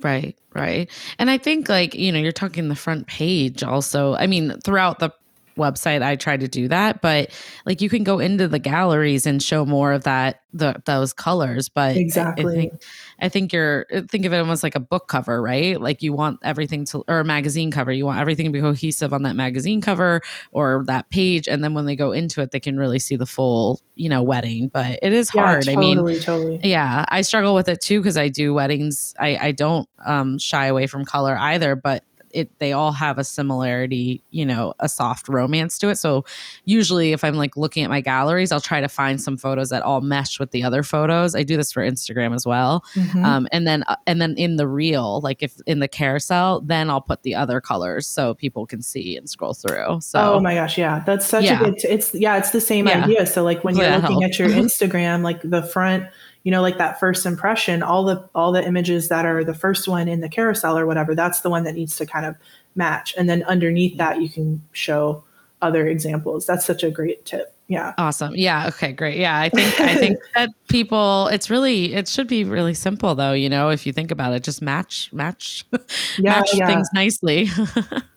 right, 0.00 0.34
right. 0.54 0.90
And 1.18 1.28
I 1.28 1.36
think, 1.36 1.68
like, 1.68 1.94
you 1.94 2.10
know, 2.10 2.18
you're 2.18 2.32
talking 2.32 2.68
the 2.68 2.74
front 2.74 3.06
page 3.06 3.62
also. 3.62 4.14
I 4.14 4.26
mean, 4.26 4.58
throughout 4.62 5.00
the 5.00 5.12
website 5.58 6.00
i 6.00 6.16
try 6.16 6.38
to 6.38 6.48
do 6.48 6.68
that 6.68 7.02
but 7.02 7.28
like 7.66 7.82
you 7.82 7.90
can 7.90 8.02
go 8.02 8.18
into 8.18 8.48
the 8.48 8.58
galleries 8.58 9.26
and 9.26 9.42
show 9.42 9.66
more 9.66 9.92
of 9.92 10.04
that 10.04 10.40
the 10.54 10.80
those 10.86 11.12
colors 11.12 11.68
but 11.68 11.96
exactly 11.96 12.44
I, 12.44 12.48
I, 12.48 12.54
think 12.54 12.82
i 13.20 13.28
think 13.28 13.52
you're 13.52 13.86
think 14.08 14.24
of 14.24 14.32
it 14.32 14.38
almost 14.38 14.62
like 14.62 14.74
a 14.74 14.80
book 14.80 15.08
cover 15.08 15.40
right? 15.40 15.80
Like 15.80 16.02
you 16.02 16.12
want 16.12 16.38
everything 16.42 16.84
to 16.86 17.04
or 17.08 17.20
a 17.20 17.24
magazine 17.24 17.70
cover. 17.70 17.92
You 17.92 18.06
want 18.06 18.20
everything 18.20 18.46
to 18.46 18.52
be 18.52 18.60
cohesive 18.60 19.12
on 19.12 19.22
that 19.22 19.36
magazine 19.36 19.80
cover 19.80 20.22
or 20.52 20.84
that 20.86 21.08
page. 21.10 21.48
And 21.48 21.64
then 21.64 21.74
when 21.74 21.86
they 21.86 21.96
go 21.96 22.12
into 22.12 22.40
it 22.40 22.50
they 22.50 22.60
can 22.60 22.78
really 22.78 22.98
see 22.98 23.16
the 23.16 23.26
full 23.26 23.80
you 23.94 24.08
know 24.08 24.22
wedding. 24.22 24.68
But 24.68 24.98
it 25.02 25.12
is 25.12 25.30
yeah, 25.34 25.42
hard. 25.42 25.64
Totally, 25.64 25.76
i 25.76 25.80
mean 25.80 25.96
totally 25.96 26.20
totally. 26.20 26.60
yeah 26.62 27.04
i 27.08 27.22
struggle 27.22 27.54
with 27.54 27.68
it 27.68 27.80
too 27.80 28.00
because 28.00 28.16
i 28.16 28.28
do 28.28 28.54
weddings. 28.54 29.14
I 29.18 29.36
i 29.40 29.52
don't 29.52 29.88
um 30.04 30.38
shy 30.38 30.66
away 30.66 30.86
from 30.86 31.04
color 31.04 31.36
either. 31.38 31.76
But 31.76 32.04
it 32.32 32.58
they 32.58 32.72
all 32.72 32.92
have 32.92 33.18
a 33.18 33.24
similarity, 33.24 34.22
you 34.30 34.44
know, 34.44 34.74
a 34.80 34.88
soft 34.88 35.28
romance 35.28 35.78
to 35.78 35.88
it. 35.90 35.96
So 35.96 36.24
usually 36.64 37.12
if 37.12 37.24
I'm 37.24 37.34
like 37.34 37.56
looking 37.56 37.84
at 37.84 37.90
my 37.90 38.00
galleries, 38.00 38.52
I'll 38.52 38.60
try 38.60 38.80
to 38.80 38.88
find 38.88 39.20
some 39.20 39.36
photos 39.36 39.70
that 39.70 39.82
all 39.82 40.00
mesh 40.00 40.38
with 40.38 40.50
the 40.50 40.62
other 40.62 40.82
photos. 40.82 41.34
I 41.34 41.42
do 41.42 41.56
this 41.56 41.72
for 41.72 41.82
Instagram 41.82 42.34
as 42.34 42.46
well. 42.46 42.84
Mm-hmm. 42.94 43.24
Um, 43.24 43.48
and 43.52 43.66
then 43.66 43.84
uh, 43.86 43.96
and 44.06 44.20
then 44.20 44.34
in 44.36 44.56
the 44.56 44.68
reel, 44.68 45.20
like 45.20 45.42
if 45.42 45.54
in 45.66 45.80
the 45.80 45.88
carousel, 45.88 46.60
then 46.60 46.90
I'll 46.90 47.00
put 47.00 47.22
the 47.22 47.34
other 47.34 47.60
colors 47.60 48.06
so 48.06 48.34
people 48.34 48.66
can 48.66 48.82
see 48.82 49.16
and 49.16 49.28
scroll 49.28 49.54
through. 49.54 50.00
So 50.00 50.34
Oh 50.34 50.40
my 50.40 50.54
gosh, 50.54 50.78
yeah. 50.78 51.02
That's 51.06 51.26
such 51.26 51.44
yeah. 51.44 51.60
a 51.60 51.64
good 51.64 51.84
it's 51.84 52.14
yeah, 52.14 52.36
it's 52.36 52.50
the 52.50 52.60
same 52.60 52.86
yeah. 52.86 53.04
idea. 53.04 53.26
So 53.26 53.42
like 53.42 53.64
when 53.64 53.76
you're 53.76 53.98
looking 53.98 54.24
at 54.24 54.38
your 54.38 54.48
Instagram, 54.50 55.22
like 55.22 55.40
the 55.42 55.62
front 55.62 56.04
you 56.42 56.50
know 56.50 56.62
like 56.62 56.78
that 56.78 56.98
first 56.98 57.26
impression 57.26 57.82
all 57.82 58.04
the 58.04 58.28
all 58.34 58.52
the 58.52 58.66
images 58.66 59.08
that 59.08 59.26
are 59.26 59.44
the 59.44 59.54
first 59.54 59.86
one 59.86 60.08
in 60.08 60.20
the 60.20 60.28
carousel 60.28 60.78
or 60.78 60.86
whatever 60.86 61.14
that's 61.14 61.42
the 61.42 61.50
one 61.50 61.64
that 61.64 61.74
needs 61.74 61.96
to 61.96 62.06
kind 62.06 62.24
of 62.24 62.34
match. 62.74 63.14
And 63.16 63.28
then 63.28 63.42
underneath 63.44 63.96
that 63.98 64.20
you 64.20 64.28
can 64.28 64.62
show 64.72 65.24
other 65.62 65.86
examples. 65.86 66.46
That's 66.46 66.64
such 66.64 66.82
a 66.82 66.90
great 66.90 67.24
tip. 67.24 67.54
Yeah. 67.68 67.92
Awesome. 67.98 68.34
Yeah. 68.34 68.66
Okay. 68.68 68.92
Great. 68.92 69.18
Yeah. 69.18 69.38
I 69.38 69.48
think 69.48 69.80
i 69.80 69.94
think 69.94 70.18
that 70.34 70.50
people 70.68 71.28
it's 71.28 71.50
really 71.50 71.94
it 71.94 72.08
should 72.08 72.26
be 72.26 72.42
really 72.42 72.74
simple 72.74 73.14
though 73.14 73.32
you 73.32 73.48
know 73.48 73.68
if 73.68 73.86
you 73.86 73.92
think 73.92 74.10
about 74.10 74.32
it 74.32 74.42
just 74.42 74.60
match 74.60 75.08
match 75.12 75.64
yeah, 76.18 76.32
match 76.32 76.50
yeah. 76.54 76.66
things 76.66 76.88
nicely. 76.94 77.48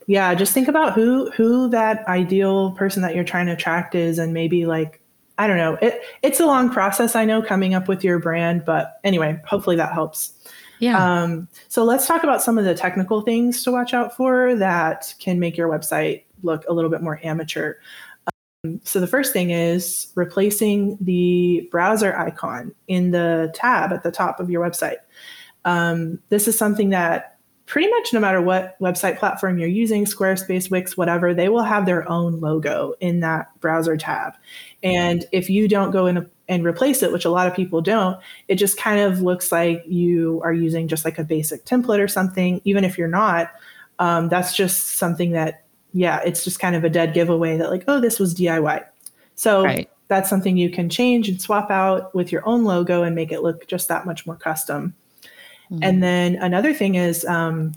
Yeah. 0.06 0.36
Just 0.36 0.54
think 0.54 0.68
about 0.68 0.92
who 0.92 1.32
who 1.32 1.70
that 1.70 2.06
ideal 2.10 2.72
person 2.72 3.02
that 3.04 3.16
you're 3.16 3.24
trying 3.24 3.46
to 3.46 3.54
attract 3.54 3.96
is 3.96 4.20
and 4.20 4.34
maybe 4.34 4.66
like 4.66 5.00
I 5.38 5.48
don't 5.48 5.58
know. 5.58 5.78
It 5.82 6.02
it's 6.22 6.40
a 6.40 6.46
long 6.46 6.70
process, 6.70 7.16
I 7.16 7.26
know, 7.26 7.42
coming 7.42 7.74
up 7.74 7.88
with 7.88 8.04
your 8.04 8.20
brand, 8.20 8.66
but 8.66 9.00
anyway, 9.04 9.42
hopefully 9.46 9.76
that 9.78 9.94
helps. 9.94 10.34
Yeah. 10.80 11.22
Um, 11.22 11.48
so 11.70 11.84
let's 11.84 12.08
talk 12.08 12.24
about 12.24 12.42
some 12.42 12.58
of 12.58 12.66
the 12.66 12.76
technical 12.76 13.22
things 13.22 13.64
to 13.64 13.72
watch 13.72 13.94
out 13.94 14.16
for 14.16 14.56
that 14.56 15.14
can 15.20 15.40
make 15.40 15.56
your 15.58 15.70
website 15.70 16.24
look 16.44 16.66
a 16.68 16.74
little 16.74 16.90
bit 16.90 17.02
more 17.02 17.20
amateur. 17.24 17.76
Um, 18.66 18.82
so 18.84 19.00
the 19.00 19.08
first 19.08 19.34
thing 19.34 19.52
is 19.52 20.12
replacing 20.16 20.98
the 21.00 21.68
browser 21.72 22.16
icon 22.18 22.74
in 22.88 23.12
the 23.12 23.52
tab 23.56 23.94
at 23.94 24.04
the 24.04 24.12
top 24.12 24.40
of 24.40 24.50
your 24.50 24.64
website. 24.66 24.98
Um, 25.66 26.20
this 26.30 26.48
is 26.48 26.58
something 26.58 26.90
that 26.90 27.33
pretty 27.66 27.90
much 27.90 28.14
no 28.14 28.20
matter 28.20 28.42
what 28.42 28.80
website 28.80 29.18
platform 29.18 29.58
you're 29.58 29.70
using, 29.70 30.06
Squarespace, 30.06 30.70
Wix, 30.70 30.98
whatever, 30.98 31.34
they 31.34 31.50
will 31.50 31.64
have 31.64 31.86
their 31.86 32.10
own 32.10 32.40
logo 32.40 32.94
in 33.00 33.22
that 33.22 33.50
browser 33.62 33.96
tab. 33.96 34.34
And 34.82 35.26
if 35.32 35.50
you 35.50 35.68
don't 35.68 35.92
go 35.92 36.06
in 36.06 36.30
and 36.50 36.66
replace 36.66 37.02
it, 37.02 37.12
which 37.14 37.26
a 37.26 37.30
lot 37.30 37.48
of 37.48 37.56
people 37.56 37.82
don't, 37.82 38.20
it 38.48 38.56
just 38.56 38.78
kind 38.78 39.00
of 39.00 39.22
looks 39.22 39.52
like 39.52 39.84
you 39.88 40.42
are 40.44 40.54
using 40.54 40.88
just 40.88 41.06
like 41.06 41.18
a 41.18 41.24
basic 41.24 41.66
template 41.66 42.00
or 42.00 42.08
something. 42.08 42.60
Even 42.66 42.84
if 42.84 42.98
you're 42.98 43.08
not, 43.08 43.52
um, 44.00 44.28
that's 44.28 44.54
just 44.54 44.98
something 44.98 45.32
that, 45.32 45.64
yeah, 45.94 46.20
it's 46.26 46.44
just 46.44 46.60
kind 46.60 46.76
of 46.76 46.84
a 46.84 46.90
dead 46.90 47.14
giveaway 47.14 47.58
that, 47.58 47.70
like, 47.70 47.86
oh, 47.88 48.02
this 48.02 48.20
was 48.20 48.36
DIY. 48.36 48.84
So 49.36 49.64
right. 49.64 49.90
that's 50.10 50.30
something 50.30 50.58
you 50.58 50.70
can 50.70 50.90
change 50.90 51.30
and 51.30 51.42
swap 51.42 51.72
out 51.72 52.14
with 52.14 52.32
your 52.32 52.46
own 52.48 52.66
logo 52.66 53.04
and 53.04 53.16
make 53.16 53.32
it 53.32 53.42
look 53.42 53.68
just 53.68 53.88
that 53.88 54.06
much 54.06 54.26
more 54.26 54.36
custom. 54.36 54.96
Mm-hmm. 55.72 55.84
And 55.84 56.04
then 56.04 56.36
another 56.36 56.74
thing 56.74 56.96
is 56.96 57.26
um, 57.26 57.74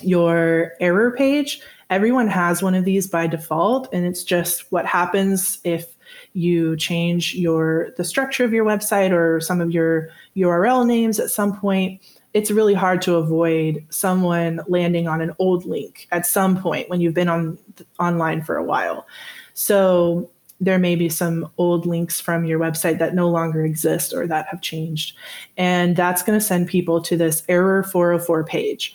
your 0.00 0.72
error 0.80 1.12
page. 1.12 1.60
Everyone 1.90 2.28
has 2.28 2.62
one 2.62 2.74
of 2.74 2.84
these 2.84 3.06
by 3.06 3.26
default, 3.26 3.92
and 3.92 4.06
it's 4.06 4.24
just 4.24 4.70
what 4.72 4.86
happens 4.86 5.58
if 5.64 5.94
you 6.32 6.76
change 6.76 7.34
your 7.34 7.90
the 7.96 8.04
structure 8.04 8.44
of 8.44 8.52
your 8.52 8.64
website 8.64 9.12
or 9.12 9.40
some 9.40 9.60
of 9.60 9.70
your 9.70 10.08
URL 10.36 10.86
names 10.86 11.18
at 11.20 11.30
some 11.30 11.56
point. 11.58 12.00
It's 12.32 12.50
really 12.50 12.74
hard 12.74 13.00
to 13.02 13.14
avoid 13.14 13.84
someone 13.90 14.60
landing 14.66 15.06
on 15.06 15.20
an 15.20 15.32
old 15.38 15.64
link 15.64 16.08
at 16.10 16.26
some 16.26 16.60
point 16.60 16.88
when 16.88 17.00
you've 17.00 17.14
been 17.14 17.28
on 17.28 17.58
online 18.00 18.42
for 18.42 18.56
a 18.56 18.64
while. 18.64 19.06
So 19.54 20.30
there 20.60 20.78
may 20.78 20.96
be 20.96 21.08
some 21.08 21.50
old 21.58 21.86
links 21.86 22.20
from 22.20 22.44
your 22.44 22.58
website 22.58 22.98
that 22.98 23.14
no 23.14 23.28
longer 23.28 23.64
exist 23.64 24.12
or 24.14 24.26
that 24.26 24.46
have 24.50 24.60
changed. 24.60 25.16
And 25.56 25.96
that's 25.96 26.22
going 26.22 26.38
to 26.38 26.44
send 26.44 26.68
people 26.68 27.00
to 27.02 27.16
this 27.16 27.42
error 27.48 27.82
404 27.82 28.44
page. 28.44 28.94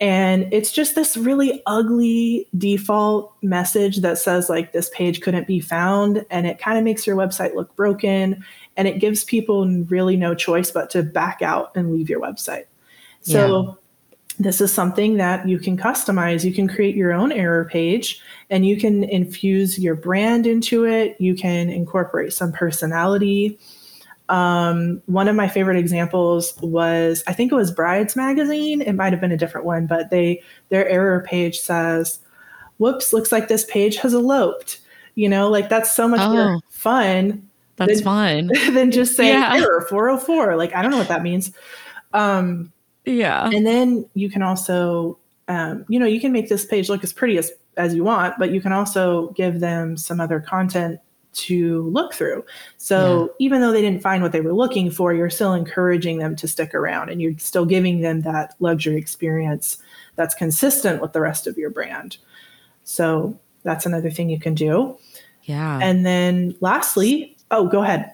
And 0.00 0.52
it's 0.52 0.72
just 0.72 0.96
this 0.96 1.16
really 1.16 1.62
ugly 1.66 2.48
default 2.58 3.32
message 3.40 3.98
that 3.98 4.18
says, 4.18 4.50
like, 4.50 4.72
this 4.72 4.90
page 4.90 5.20
couldn't 5.20 5.46
be 5.46 5.60
found. 5.60 6.26
And 6.28 6.46
it 6.46 6.58
kind 6.58 6.76
of 6.76 6.82
makes 6.82 7.06
your 7.06 7.16
website 7.16 7.54
look 7.54 7.74
broken. 7.76 8.44
And 8.76 8.88
it 8.88 8.98
gives 8.98 9.22
people 9.22 9.66
really 9.84 10.16
no 10.16 10.34
choice 10.34 10.72
but 10.72 10.90
to 10.90 11.04
back 11.04 11.40
out 11.40 11.70
and 11.76 11.92
leave 11.92 12.10
your 12.10 12.20
website. 12.20 12.64
So, 13.20 13.78
this 14.38 14.60
is 14.60 14.72
something 14.72 15.16
that 15.16 15.46
you 15.46 15.58
can 15.58 15.76
customize. 15.76 16.44
You 16.44 16.52
can 16.52 16.68
create 16.68 16.96
your 16.96 17.12
own 17.12 17.32
error 17.32 17.64
page 17.64 18.20
and 18.50 18.66
you 18.66 18.76
can 18.76 19.04
infuse 19.04 19.78
your 19.78 19.94
brand 19.94 20.46
into 20.46 20.84
it. 20.84 21.16
You 21.20 21.34
can 21.34 21.68
incorporate 21.68 22.32
some 22.32 22.52
personality. 22.52 23.58
Um, 24.28 25.02
one 25.06 25.28
of 25.28 25.36
my 25.36 25.48
favorite 25.48 25.76
examples 25.76 26.56
was 26.62 27.22
I 27.26 27.34
think 27.34 27.52
it 27.52 27.56
was 27.56 27.70
Brides 27.70 28.16
Magazine. 28.16 28.80
It 28.80 28.94
might 28.94 29.12
have 29.12 29.20
been 29.20 29.32
a 29.32 29.36
different 29.36 29.66
one, 29.66 29.86
but 29.86 30.10
they 30.10 30.42
their 30.70 30.88
error 30.88 31.20
page 31.20 31.60
says, 31.60 32.18
"Whoops, 32.78 33.12
looks 33.12 33.30
like 33.30 33.48
this 33.48 33.64
page 33.66 33.96
has 33.96 34.14
eloped." 34.14 34.80
You 35.16 35.28
know, 35.28 35.50
like 35.50 35.68
that's 35.68 35.92
so 35.92 36.08
much 36.08 36.20
oh, 36.20 36.32
more 36.32 36.60
fun. 36.70 37.46
That's 37.76 37.96
than, 37.96 38.04
fun 38.04 38.50
than 38.74 38.90
just 38.90 39.16
saying 39.16 39.34
yeah. 39.34 39.54
error 39.54 39.86
404. 39.90 40.56
Like 40.56 40.74
I 40.74 40.80
don't 40.80 40.90
know 40.90 40.98
what 40.98 41.08
that 41.08 41.22
means. 41.22 41.52
Um, 42.14 42.71
yeah. 43.04 43.48
And 43.52 43.66
then 43.66 44.06
you 44.14 44.30
can 44.30 44.42
also, 44.42 45.18
um, 45.48 45.84
you 45.88 45.98
know, 45.98 46.06
you 46.06 46.20
can 46.20 46.32
make 46.32 46.48
this 46.48 46.64
page 46.64 46.88
look 46.88 47.02
as 47.02 47.12
pretty 47.12 47.38
as, 47.38 47.52
as 47.76 47.94
you 47.94 48.04
want, 48.04 48.34
but 48.38 48.50
you 48.52 48.60
can 48.60 48.72
also 48.72 49.30
give 49.30 49.60
them 49.60 49.96
some 49.96 50.20
other 50.20 50.40
content 50.40 51.00
to 51.32 51.88
look 51.90 52.12
through. 52.12 52.44
So 52.76 53.22
yeah. 53.22 53.46
even 53.46 53.60
though 53.60 53.72
they 53.72 53.80
didn't 53.80 54.02
find 54.02 54.22
what 54.22 54.32
they 54.32 54.40
were 54.40 54.52
looking 54.52 54.90
for, 54.90 55.14
you're 55.14 55.30
still 55.30 55.54
encouraging 55.54 56.18
them 56.18 56.36
to 56.36 56.46
stick 56.46 56.74
around 56.74 57.08
and 57.08 57.22
you're 57.22 57.38
still 57.38 57.64
giving 57.64 58.00
them 58.00 58.20
that 58.22 58.54
luxury 58.60 58.96
experience 58.96 59.78
that's 60.16 60.34
consistent 60.34 61.00
with 61.00 61.12
the 61.12 61.20
rest 61.20 61.46
of 61.46 61.56
your 61.56 61.70
brand. 61.70 62.18
So 62.84 63.38
that's 63.62 63.86
another 63.86 64.10
thing 64.10 64.28
you 64.28 64.38
can 64.38 64.54
do. 64.54 64.98
Yeah. 65.44 65.78
And 65.82 66.04
then 66.04 66.54
lastly, 66.60 67.36
oh, 67.50 67.66
go 67.66 67.82
ahead. 67.82 68.12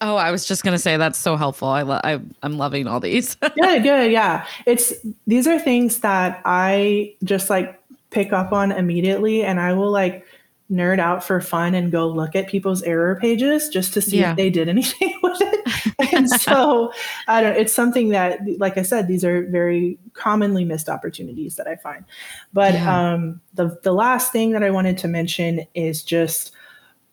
Oh, 0.00 0.16
I 0.16 0.30
was 0.30 0.44
just 0.44 0.62
gonna 0.62 0.78
say 0.78 0.96
that's 0.96 1.18
so 1.18 1.36
helpful. 1.36 1.68
I, 1.68 1.82
lo- 1.82 2.00
I 2.04 2.20
I'm 2.42 2.56
loving 2.56 2.86
all 2.86 3.00
these. 3.00 3.34
good, 3.40 3.82
good, 3.82 4.12
yeah. 4.12 4.46
It's 4.66 4.92
these 5.26 5.46
are 5.46 5.58
things 5.58 6.00
that 6.00 6.40
I 6.44 7.14
just 7.24 7.50
like 7.50 7.80
pick 8.10 8.32
up 8.32 8.52
on 8.52 8.72
immediately, 8.72 9.42
and 9.42 9.60
I 9.60 9.72
will 9.72 9.90
like 9.90 10.24
nerd 10.70 10.98
out 10.98 11.24
for 11.24 11.40
fun 11.40 11.74
and 11.74 11.90
go 11.90 12.06
look 12.06 12.36
at 12.36 12.46
people's 12.46 12.82
error 12.82 13.16
pages 13.16 13.70
just 13.70 13.94
to 13.94 14.02
see 14.02 14.18
yeah. 14.18 14.32
if 14.32 14.36
they 14.36 14.50
did 14.50 14.68
anything 14.68 15.18
with 15.22 15.40
it. 15.40 16.12
and 16.12 16.28
so 16.40 16.92
I 17.26 17.40
don't. 17.40 17.56
It's 17.56 17.72
something 17.72 18.10
that, 18.10 18.40
like 18.58 18.78
I 18.78 18.82
said, 18.82 19.08
these 19.08 19.24
are 19.24 19.46
very 19.46 19.98
commonly 20.12 20.64
missed 20.64 20.88
opportunities 20.88 21.56
that 21.56 21.66
I 21.66 21.76
find. 21.76 22.04
But 22.52 22.74
yeah. 22.74 23.12
um, 23.12 23.40
the 23.54 23.78
the 23.82 23.92
last 23.92 24.32
thing 24.32 24.52
that 24.52 24.62
I 24.62 24.70
wanted 24.70 24.98
to 24.98 25.08
mention 25.08 25.66
is 25.74 26.02
just 26.02 26.52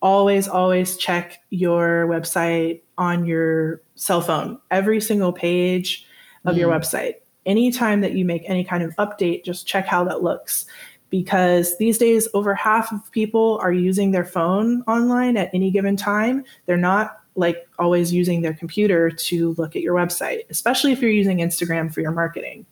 always, 0.02 0.48
always 0.48 0.98
check 0.98 1.40
your 1.50 2.08
website 2.08 2.82
on 2.98 3.26
your 3.26 3.82
cell 3.96 4.22
phone, 4.22 4.60
every 4.72 5.02
single 5.02 5.34
page 5.34 6.06
of 6.46 6.56
mm. 6.56 6.60
your 6.60 6.72
website. 6.72 7.16
Anytime 7.46 8.02
that 8.02 8.14
you 8.14 8.26
make 8.26 8.44
any 8.48 8.64
kind 8.64 8.84
of 8.84 8.96
update, 8.96 9.44
just 9.44 9.68
check 9.68 9.86
how 9.86 10.04
that 10.06 10.24
looks. 10.24 10.66
Because 11.10 11.78
these 11.78 11.98
days, 11.98 12.28
over 12.34 12.56
half 12.56 12.92
of 12.92 13.12
people 13.12 13.60
are 13.62 13.72
using 13.72 14.12
their 14.12 14.26
phone 14.26 14.82
online 14.88 15.38
at 15.38 15.50
any 15.54 15.72
given 15.72 15.96
time. 15.96 16.44
They're 16.66 16.78
not 16.78 17.20
like 17.36 17.68
always 17.78 18.12
using 18.12 18.42
their 18.42 18.54
computer 18.54 19.12
to 19.12 19.54
look 19.58 19.76
at 19.76 19.82
your 19.82 19.94
website, 19.94 20.42
especially 20.50 20.92
if 20.92 21.02
you're 21.02 21.12
using 21.12 21.38
Instagram 21.38 21.94
for 21.94 22.02
your 22.02 22.12
marketing. 22.12 22.66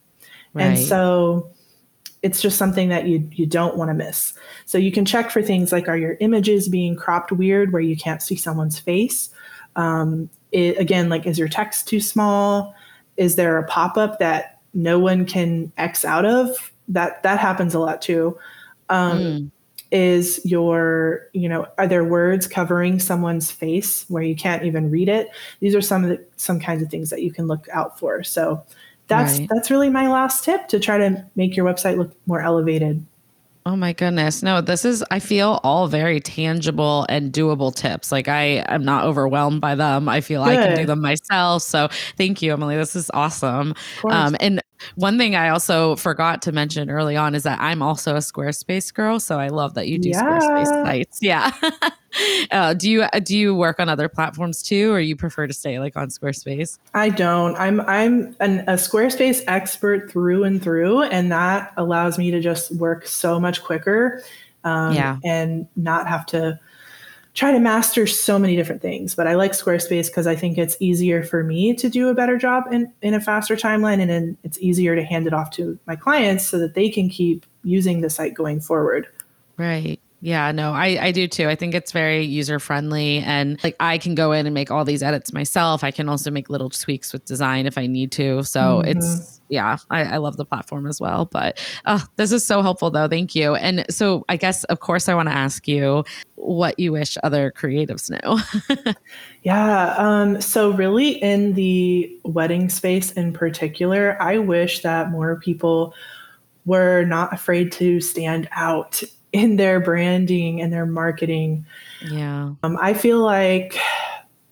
Right. 0.53 0.65
And 0.65 0.79
so 0.79 1.51
it's 2.23 2.41
just 2.41 2.57
something 2.57 2.88
that 2.89 3.05
you 3.05 3.29
you 3.33 3.45
don't 3.45 3.75
want 3.77 3.89
to 3.89 3.93
miss. 3.93 4.33
So 4.65 4.77
you 4.77 4.91
can 4.91 5.05
check 5.05 5.29
for 5.29 5.43
things 5.43 5.71
like 5.71 5.89
are 5.89 5.97
your 5.97 6.17
images 6.21 6.69
being 6.69 6.95
cropped 6.95 7.31
weird 7.31 7.73
where 7.73 7.81
you 7.81 7.97
can't 7.97 8.21
see 8.21 8.38
someone's 8.38 8.79
face? 8.79 9.29
Um, 9.75 10.29
it, 10.51 10.79
again, 10.79 11.09
like 11.09 11.27
is 11.27 11.38
your 11.38 11.49
text 11.49 11.88
too 11.88 11.99
small? 11.99 12.73
Is 13.17 13.36
there 13.36 13.57
a 13.57 13.67
pop 13.67 13.97
up 13.97 14.19
that 14.19 14.62
no 14.73 14.97
one 14.99 15.25
can 15.25 15.71
X 15.77 16.05
out 16.05 16.25
of? 16.25 16.71
That 16.88 17.21
that 17.23 17.39
happens 17.39 17.75
a 17.75 17.79
lot 17.79 18.01
too. 18.01 18.38
Um, 18.89 19.19
mm. 19.19 19.51
Is 19.91 20.41
your 20.45 21.29
you 21.33 21.49
know 21.49 21.67
are 21.77 21.88
there 21.88 22.05
words 22.05 22.47
covering 22.47 22.99
someone's 22.99 23.51
face 23.51 24.09
where 24.09 24.23
you 24.23 24.36
can't 24.36 24.63
even 24.63 24.89
read 24.89 25.09
it? 25.09 25.27
These 25.59 25.75
are 25.75 25.81
some 25.81 26.03
of 26.03 26.09
the 26.09 26.25
some 26.38 26.59
kinds 26.59 26.81
of 26.81 26.89
things 26.89 27.09
that 27.09 27.21
you 27.21 27.33
can 27.33 27.47
look 27.47 27.67
out 27.71 27.99
for. 27.99 28.23
So 28.23 28.63
that's 29.17 29.39
right. 29.39 29.49
that's 29.52 29.71
really 29.71 29.89
my 29.89 30.08
last 30.08 30.43
tip 30.43 30.67
to 30.69 30.80
try 30.80 30.97
to 30.97 31.26
make 31.36 31.56
your 31.56 31.65
website 31.65 31.97
look 31.97 32.15
more 32.26 32.41
elevated. 32.41 33.06
Oh 33.65 33.78
my 33.78 33.93
goodness. 33.93 34.43
No, 34.43 34.60
this 34.60 34.84
is, 34.84 35.06
I 35.10 35.19
feel 35.19 35.62
all 35.63 35.88
very 35.88 36.19
tangible 36.19 37.06
and 37.08 37.32
doable 37.32 37.73
tips. 37.73 38.12
Like 38.12 38.28
I 38.28 38.65
am 38.67 38.84
not 38.84 39.06
overwhelmed 39.06 39.62
by 39.62 39.76
them. 39.76 40.10
I 40.10 40.19
feel 40.19 40.43
Good. 40.43 40.60
I 40.60 40.67
can 40.67 40.78
do 40.78 40.86
them 40.86 40.99
myself. 41.02 41.63
So 41.63 41.88
thank 42.17 42.41
you, 42.41 42.52
Emily. 42.52 42.76
This 42.76 42.93
is 42.93 43.10
awesome. 43.13 43.73
Um, 44.10 44.36
and 44.41 44.62
One 44.96 45.17
thing 45.17 45.36
I 45.36 45.50
also 45.50 45.96
forgot 45.96 46.41
to 46.43 46.52
mention 46.52 46.89
early 46.89 47.15
on 47.15 47.36
is 47.36 47.43
that 47.43 47.60
I'm 47.60 47.82
also 47.82 48.15
a 48.15 48.19
Squarespace 48.19 48.93
girl, 48.93 49.19
so 49.19 49.39
I 49.39 49.48
love 49.48 49.74
that 49.76 49.88
you 49.88 49.98
do 49.98 50.10
yeah. 50.10 50.22
Squarespace 50.22 50.86
sites. 50.86 51.19
Yeah. 51.24 51.52
uh, 52.52 52.74
do 52.74 52.89
you 52.89 53.06
do 53.24 53.38
you 53.38 53.56
work 53.56 53.80
on 53.80 53.89
other 53.89 54.10
platforms 54.10 54.62
too, 54.62 54.91
or 54.91 55.00
you 55.00 55.15
prefer 55.15 55.48
to 55.48 55.54
stay 55.54 55.80
like 55.80 55.96
on 55.96 56.10
Squarespace? 56.10 56.78
I 56.93 57.10
don't. 57.10 57.56
I'm 57.56 57.82
I'm 57.82 58.36
an, 58.39 58.60
a 58.62 58.74
Squarespace 58.74 59.43
expert 59.48 60.12
through 60.12 60.43
and 60.43 60.62
through, 60.62 61.04
and 61.04 61.32
that 61.32 61.74
allows 61.78 62.17
me 62.17 62.32
to 62.32 62.39
just 62.39 62.76
work 62.76 63.08
so 63.08 63.39
much 63.39 63.63
quicker. 63.63 64.22
Um, 64.63 64.93
yeah. 64.93 65.17
And 65.24 65.67
not 65.76 66.08
have 66.08 66.26
to 66.28 66.60
try 67.34 67.52
to 67.52 67.60
master 67.60 68.06
so 68.06 68.38
many 68.38 68.56
different 68.56 68.82
things. 68.82 69.15
But 69.15 69.28
I 69.28 69.36
like 69.36 69.52
Squarespace 69.54 70.08
because 70.08 70.28
I 70.28 70.36
think 70.36 70.58
it's 70.58 70.78
easier 70.80 71.24
for 71.24 71.43
me 71.43 71.74
to 71.76 71.89
do 71.89 72.10
a 72.10 72.13
better 72.13 72.38
job 72.38 72.65
in, 72.72 72.91
in 73.02 73.13
a 73.13 73.22
faster 73.22 73.56
timeline. 73.56 74.00
And 74.02 74.38
it's 74.43 74.60
easier 74.60 74.96
to 74.96 75.04
hand 75.04 75.26
it 75.26 75.34
off 75.34 75.50
to 75.52 75.78
my 75.88 75.96
clients 75.96 76.46
so 76.46 76.60
that 76.60 76.76
they 76.76 76.89
can 76.89 77.10
keep 77.10 77.46
using 77.63 78.02
the 78.02 78.10
site 78.10 78.36
going 78.36 78.60
forward. 78.60 79.08
Right. 79.58 80.00
Yeah, 80.23 80.53
no, 80.53 80.71
I, 80.71 81.07
I 81.07 81.12
do 81.12 81.27
too. 81.27 81.49
I 81.49 81.55
think 81.55 81.75
it's 81.75 81.91
very 81.91 82.23
user 82.23 82.57
friendly 82.57 83.17
and 83.17 83.62
like 83.62 83.75
I 83.81 83.97
can 83.97 84.15
go 84.15 84.31
in 84.31 84.45
and 84.45 84.53
make 84.53 84.71
all 84.71 84.86
these 84.86 85.03
edits 85.03 85.33
myself. 85.33 85.83
I 85.83 85.91
can 85.91 86.07
also 86.07 86.31
make 86.31 86.49
little 86.49 86.69
tweaks 86.69 87.12
with 87.12 87.25
design 87.25 87.65
if 87.65 87.77
I 87.77 87.88
need 87.88 88.13
to. 88.13 88.41
So 88.43 88.62
mm-hmm. 88.62 88.99
it's, 88.99 89.41
yeah, 89.49 89.75
I, 89.89 90.05
I, 90.05 90.17
love 90.17 90.38
the 90.38 90.45
platform 90.45 90.88
as 90.88 91.01
well. 91.01 91.25
But 91.25 91.59
uh, 91.83 91.99
this 92.15 92.31
is 92.31 92.45
so 92.45 92.62
helpful 92.62 92.89
though. 92.89 93.09
Thank 93.09 93.36
you. 93.36 93.55
And 93.55 93.86
so 93.89 94.23
I 94.29 94.38
guess, 94.38 94.63
of 94.65 94.79
course, 94.79 95.09
I 95.09 95.13
want 95.13 95.27
to 95.27 95.36
ask 95.36 95.67
you 95.67 96.05
what 96.36 96.79
you 96.79 96.93
wish 96.93 97.17
other 97.21 97.51
creatives 97.51 98.09
knew. 98.09 98.93
yeah. 99.43 99.93
Um, 99.97 100.39
so, 100.39 100.71
really, 100.71 101.21
in 101.21 101.53
the 101.53 102.17
wedding 102.23 102.69
space 102.69 103.12
in 103.12 103.33
particular, 103.33 104.15
I 104.21 104.38
wish 104.38 104.83
that 104.83 105.12
more 105.12 105.36
people 105.36 105.93
were 106.65 107.03
not 107.03 107.33
afraid 107.33 107.73
to 107.73 107.99
stand 107.99 108.47
out 108.53 109.03
in 109.34 109.58
their 109.58 109.80
branding 109.80 110.62
and 110.62 110.72
their 110.72 110.86
marketing. 110.86 111.65
Yeah. 112.10 112.54
Um, 112.63 112.78
I 112.80 112.93
feel 112.93 113.19
like, 113.19 113.78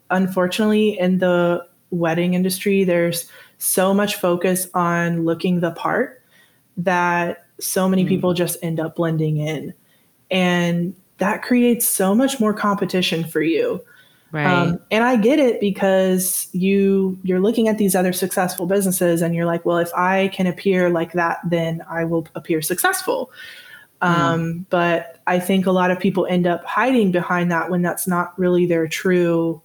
unfortunately, 0.10 1.00
in 1.00 1.20
the 1.20 1.66
wedding 1.92 2.34
industry, 2.34 2.84
there's 2.84 3.30
so 3.60 3.94
much 3.94 4.16
focus 4.16 4.68
on 4.74 5.24
looking 5.24 5.60
the 5.60 5.72
part 5.72 6.24
that 6.78 7.46
so 7.60 7.88
many 7.88 8.04
mm. 8.04 8.10
people 8.10 8.34
just 8.34 8.58
end 8.64 8.80
up 8.80 8.96
blending 8.96 9.38
in. 9.38 9.74
And 10.32 10.96
that 11.20 11.44
creates 11.44 11.88
so 11.88 12.16
much 12.16 12.40
more 12.40 12.54
competition 12.54 13.24
for 13.24 13.42
you. 13.42 13.82
Right. 14.32 14.46
Um, 14.46 14.80
and 14.90 15.04
I 15.04 15.18
get 15.18 15.40
it 15.40 15.60
because 15.60 16.48
you 16.54 17.20
you're 17.22 17.42
looking 17.42 17.68
at 17.68 17.78
these 17.78 17.96
other 17.96 18.14
successful 18.14 18.66
businesses 18.66 19.22
and 19.22 19.36
you're 19.36 19.46
like, 19.46 19.66
well, 19.66 19.78
if 19.78 19.94
I 19.94 20.30
can 20.30 20.48
appear 20.48 20.90
like 20.90 21.12
that, 21.14 21.40
then 21.46 21.84
I 21.90 22.06
will 22.06 22.26
appear 22.34 22.62
successful. 22.62 23.30
Um, 24.02 24.66
But 24.70 25.20
I 25.28 25.40
think 25.40 25.66
a 25.66 25.72
lot 25.72 25.92
of 25.92 26.00
people 26.00 26.26
end 26.26 26.48
up 26.48 26.64
hiding 26.66 27.12
behind 27.12 27.52
that 27.52 27.70
when 27.70 27.82
that's 27.82 28.08
not 28.08 28.38
really 28.38 28.66
their 28.66 28.88
true 28.88 29.62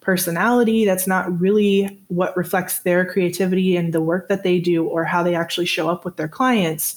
personality. 0.00 0.84
That's 0.84 1.06
not 1.06 1.38
really 1.38 2.00
what 2.08 2.36
reflects 2.36 2.80
their 2.80 3.04
creativity 3.04 3.76
and 3.76 3.92
the 3.92 4.00
work 4.00 4.28
that 4.28 4.42
they 4.42 4.58
do 4.58 4.86
or 4.86 5.04
how 5.04 5.22
they 5.22 5.34
actually 5.34 5.66
show 5.66 5.88
up 5.88 6.04
with 6.04 6.16
their 6.16 6.28
clients. 6.28 6.96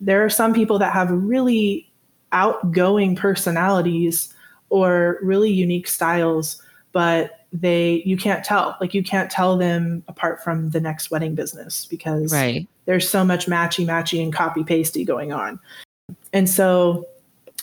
There 0.00 0.24
are 0.24 0.30
some 0.30 0.52
people 0.54 0.78
that 0.78 0.92
have 0.92 1.10
really 1.10 1.90
outgoing 2.30 3.16
personalities 3.16 4.32
or 4.68 5.18
really 5.22 5.50
unique 5.50 5.88
styles, 5.88 6.62
but 6.92 7.40
they 7.52 8.02
you 8.06 8.16
can't 8.16 8.44
tell 8.44 8.76
like 8.80 8.94
you 8.94 9.02
can't 9.02 9.30
tell 9.30 9.58
them 9.58 10.02
apart 10.08 10.42
from 10.42 10.70
the 10.70 10.80
next 10.80 11.10
wedding 11.10 11.34
business 11.34 11.84
because 11.84 12.32
right. 12.32 12.66
there's 12.86 13.08
so 13.08 13.24
much 13.24 13.46
matchy 13.46 13.84
matchy 13.84 14.22
and 14.22 14.32
copy 14.32 14.64
pasty 14.64 15.04
going 15.04 15.32
on 15.32 15.60
and 16.32 16.48
so, 16.48 17.06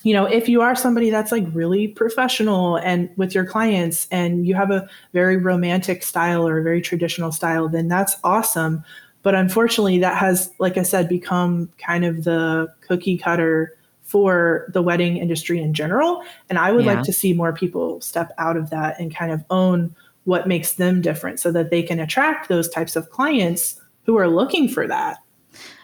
you 0.03 0.13
know, 0.13 0.25
if 0.25 0.47
you 0.47 0.61
are 0.61 0.75
somebody 0.75 1.09
that's 1.09 1.31
like 1.31 1.45
really 1.53 1.87
professional 1.87 2.77
and 2.77 3.09
with 3.17 3.35
your 3.35 3.45
clients 3.45 4.07
and 4.11 4.47
you 4.47 4.55
have 4.55 4.71
a 4.71 4.87
very 5.13 5.37
romantic 5.37 6.03
style 6.03 6.47
or 6.47 6.59
a 6.59 6.63
very 6.63 6.81
traditional 6.81 7.31
style, 7.31 7.67
then 7.67 7.87
that's 7.87 8.15
awesome. 8.23 8.83
But 9.23 9.35
unfortunately, 9.35 9.99
that 9.99 10.17
has, 10.17 10.51
like 10.59 10.77
I 10.77 10.83
said, 10.83 11.09
become 11.09 11.69
kind 11.77 12.05
of 12.05 12.23
the 12.23 12.73
cookie 12.81 13.17
cutter 13.17 13.75
for 14.03 14.71
the 14.73 14.81
wedding 14.81 15.17
industry 15.17 15.61
in 15.61 15.73
general. 15.73 16.23
And 16.49 16.57
I 16.57 16.71
would 16.71 16.85
yeah. 16.85 16.95
like 16.95 17.03
to 17.03 17.13
see 17.13 17.33
more 17.33 17.53
people 17.53 18.01
step 18.01 18.31
out 18.37 18.57
of 18.57 18.69
that 18.69 18.99
and 18.99 19.13
kind 19.13 19.31
of 19.31 19.43
own 19.49 19.93
what 20.23 20.47
makes 20.47 20.73
them 20.73 21.01
different 21.01 21.39
so 21.39 21.51
that 21.51 21.69
they 21.69 21.83
can 21.83 21.99
attract 21.99 22.49
those 22.49 22.69
types 22.69 22.95
of 22.95 23.09
clients 23.09 23.79
who 24.05 24.17
are 24.17 24.27
looking 24.27 24.67
for 24.67 24.87
that. 24.87 25.19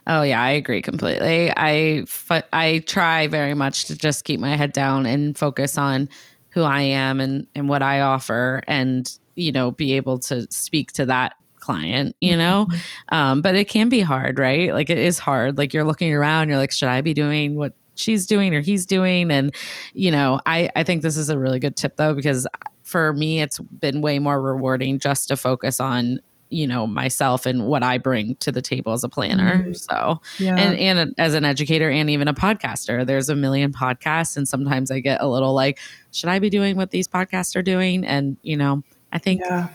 Oh 0.08 0.22
yeah, 0.22 0.42
I 0.42 0.52
agree 0.52 0.82
completely. 0.82 1.52
I 1.56 2.06
I 2.54 2.84
try 2.86 3.28
very 3.28 3.54
much 3.54 3.86
to 3.86 3.98
just 3.98 4.24
keep 4.24 4.40
my 4.40 4.56
head 4.56 4.72
down 4.72 5.06
and 5.06 5.38
focus 5.38 5.78
on 5.78 6.10
who 6.50 6.64
I 6.64 6.82
am 6.82 7.20
and 7.20 7.48
and 7.56 7.68
what 7.70 7.82
I 7.82 8.02
offer 8.02 8.62
and 8.68 9.12
you 9.36 9.52
know 9.52 9.72
be 9.72 9.94
able 9.94 10.20
to 10.20 10.48
speak 10.52 10.92
to 10.94 11.06
that 11.08 11.34
client, 11.66 12.16
you 12.22 12.38
know? 12.38 12.68
Mm-hmm. 12.70 13.16
Um, 13.16 13.42
but 13.42 13.56
it 13.56 13.68
can 13.68 13.90
be 13.90 14.00
hard, 14.02 14.38
right? 14.38 14.72
Like 14.72 14.90
it 14.90 15.00
is 15.00 15.18
hard. 15.18 15.58
Like 15.58 15.74
you're 15.74 15.84
looking 15.84 16.14
around, 16.14 16.50
you're 16.50 16.60
like, 16.60 16.72
should 16.72 16.90
I 16.90 17.02
be 17.02 17.14
doing 17.14 17.56
what 17.56 17.74
she's 17.96 18.28
doing 18.28 18.54
or 18.54 18.62
he's 18.62 18.86
doing? 18.86 19.32
And, 19.32 19.54
you 19.94 20.12
know, 20.12 20.40
I, 20.46 20.70
I 20.76 20.84
think 20.84 21.02
this 21.02 21.18
is 21.18 21.30
a 21.30 21.40
really 21.40 21.60
good 21.60 21.76
tip 21.76 21.98
though, 21.98 22.14
because 22.14 22.48
for 22.84 23.14
me, 23.14 23.42
it's 23.42 23.60
been 23.60 24.02
way 24.02 24.20
more 24.20 24.40
rewarding 24.40 25.00
just 25.00 25.28
to 25.30 25.38
focus 25.38 25.80
on 25.80 26.20
you 26.50 26.68
know 26.68 26.86
myself 26.88 27.46
and 27.46 27.66
what 27.66 27.84
I 27.84 27.98
bring 27.98 28.36
to 28.38 28.52
the 28.52 28.62
table 28.62 28.94
as 28.94 29.04
a 29.04 29.10
planner. 29.10 29.58
Mm-hmm. 29.58 29.74
So, 29.74 30.22
yeah. 30.40 30.56
and 30.56 30.78
and 30.78 31.16
as 31.18 31.34
an 31.34 31.46
educator 31.46 31.90
and 31.90 32.10
even 32.10 32.28
a 32.28 32.34
podcaster, 32.34 33.06
there's 33.06 33.30
a 33.30 33.36
million 33.36 33.72
podcasts, 33.74 34.38
and 34.38 34.48
sometimes 34.48 34.92
I 34.92 35.00
get 35.00 35.22
a 35.22 35.28
little 35.28 35.54
like, 35.54 35.80
should 36.12 36.30
I 36.30 36.40
be 36.40 36.50
doing 36.50 36.76
what 36.76 36.92
these 36.92 37.08
podcasts 37.08 37.56
are 37.56 37.64
doing? 37.64 38.06
And 38.06 38.38
you 38.42 38.58
know, 38.58 38.84
I 39.12 39.20
think. 39.20 39.42
Yeah. 39.42 39.70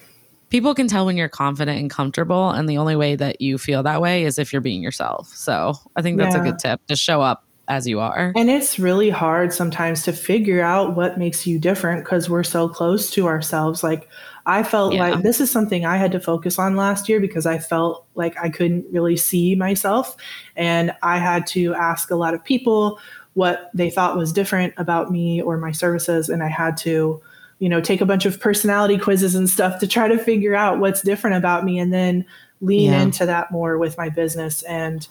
People 0.49 0.75
can 0.75 0.89
tell 0.89 1.07
when 1.07 1.17
you're 1.17 1.29
confident 1.29 1.79
and 1.79 1.89
comfortable, 1.89 2.51
and 2.51 2.69
the 2.69 2.77
only 2.77 2.97
way 2.97 3.15
that 3.15 3.41
you 3.41 3.57
feel 3.57 3.85
that 3.85 4.01
way 4.01 4.25
is 4.25 4.37
if 4.37 4.53
you're 4.53 4.61
being 4.61 4.83
yourself. 4.83 5.29
So 5.29 5.75
I 5.95 6.03
think 6.03 6.19
that's 6.19 6.35
yeah. 6.35 6.41
a 6.41 6.45
good 6.45 6.59
tip 6.59 6.85
to 6.89 6.97
show 6.97 7.23
up 7.23 7.45
as 7.71 7.87
you 7.87 8.01
are. 8.01 8.33
And 8.35 8.51
it's 8.51 8.79
really 8.79 9.11
hard 9.11 9.55
sometimes 9.55 10.03
to 10.03 10.13
figure 10.13 10.61
out 10.61 10.97
what 10.97 11.19
makes 11.19 11.47
you 11.47 11.59
different 11.59 12.05
because 12.05 12.29
we're 12.29 12.43
so 12.43 12.69
close 12.69 13.11
to 13.13 13.29
ourselves. 13.29 13.85
Like, 13.85 14.09
I 14.51 14.65
felt 14.65 14.95
yeah. 14.95 15.11
like 15.11 15.23
this 15.23 15.41
is 15.41 15.49
something 15.49 15.87
I 15.87 15.97
had 15.97 16.11
to 16.11 16.19
focus 16.19 16.59
on 16.59 16.75
last 16.75 17.09
year 17.09 17.21
because 17.21 17.47
I 17.47 17.59
felt 17.59 18.05
like 18.17 18.37
I 18.37 18.49
couldn't 18.49 18.85
really 18.91 19.17
see 19.17 19.55
myself. 19.55 20.17
And 20.57 20.93
I 21.05 21.19
had 21.19 21.47
to 21.49 21.73
ask 21.75 22.11
a 22.11 22.17
lot 22.17 22.35
of 22.35 22.43
people 22.43 22.99
what 23.35 23.71
they 23.75 23.91
thought 23.91 24.17
was 24.17 24.33
different 24.33 24.75
about 24.77 25.13
me 25.13 25.41
or 25.41 25.57
my 25.57 25.71
services. 25.71 26.29
And 26.29 26.43
I 26.43 26.49
had 26.49 26.77
to, 26.79 27.23
you 27.61 27.69
know, 27.69 27.81
take 27.81 28.01
a 28.01 28.07
bunch 28.07 28.27
of 28.27 28.41
personality 28.41 28.99
quizzes 28.99 29.37
and 29.37 29.49
stuff 29.49 29.79
to 29.79 29.87
try 29.87 30.09
to 30.09 30.19
figure 30.19 30.57
out 30.57 30.81
what's 30.81 31.03
different 31.03 31.37
about 31.37 31.65
me 31.65 31.79
and 31.79 31.93
then 31.93 32.27
lean 32.61 32.91
yeah. 32.91 33.03
into 33.03 33.27
that 33.27 33.53
more 33.53 33.79
with 33.79 33.97
my 33.97 34.09
business. 34.09 34.65
And 34.65 35.07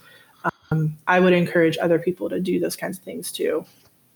um, 0.69 0.97
I 1.07 1.21
would 1.21 1.31
encourage 1.31 1.77
other 1.77 1.97
people 1.97 2.27
to 2.27 2.41
do 2.41 2.59
those 2.59 2.75
kinds 2.75 2.97
of 2.97 3.05
things 3.05 3.31
too. 3.31 3.65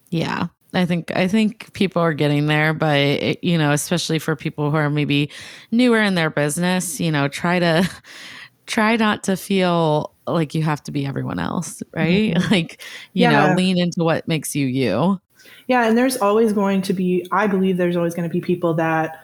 Yeah. 0.09 0.47
I 0.73 0.85
think 0.85 1.11
I 1.15 1.27
think 1.27 1.71
people 1.73 2.01
are 2.01 2.13
getting 2.13 2.47
there, 2.47 2.73
but 2.73 2.97
it, 2.97 3.43
you 3.43 3.57
know, 3.57 3.71
especially 3.71 4.19
for 4.19 4.35
people 4.35 4.71
who 4.71 4.77
are 4.77 4.89
maybe 4.89 5.29
newer 5.71 6.01
in 6.01 6.15
their 6.15 6.29
business, 6.29 6.99
you 6.99 7.11
know, 7.11 7.27
try 7.27 7.59
to 7.59 7.89
try 8.65 8.95
not 8.95 9.23
to 9.23 9.37
feel 9.37 10.13
like 10.25 10.55
you 10.55 10.63
have 10.63 10.81
to 10.83 10.91
be 10.91 11.05
everyone 11.05 11.39
else, 11.39 11.83
right? 11.93 12.33
Mm-hmm. 12.33 12.43
Like, 12.53 12.81
you 13.13 13.23
yeah. 13.23 13.47
know, 13.47 13.55
lean 13.55 13.77
into 13.77 14.03
what 14.03 14.27
makes 14.27 14.55
you 14.55 14.67
you. 14.67 15.19
Yeah, 15.67 15.87
and 15.87 15.97
there's 15.97 16.17
always 16.17 16.53
going 16.53 16.81
to 16.83 16.93
be 16.93 17.27
I 17.31 17.47
believe 17.47 17.77
there's 17.77 17.97
always 17.97 18.13
going 18.15 18.27
to 18.27 18.33
be 18.33 18.41
people 18.41 18.73
that 18.75 19.21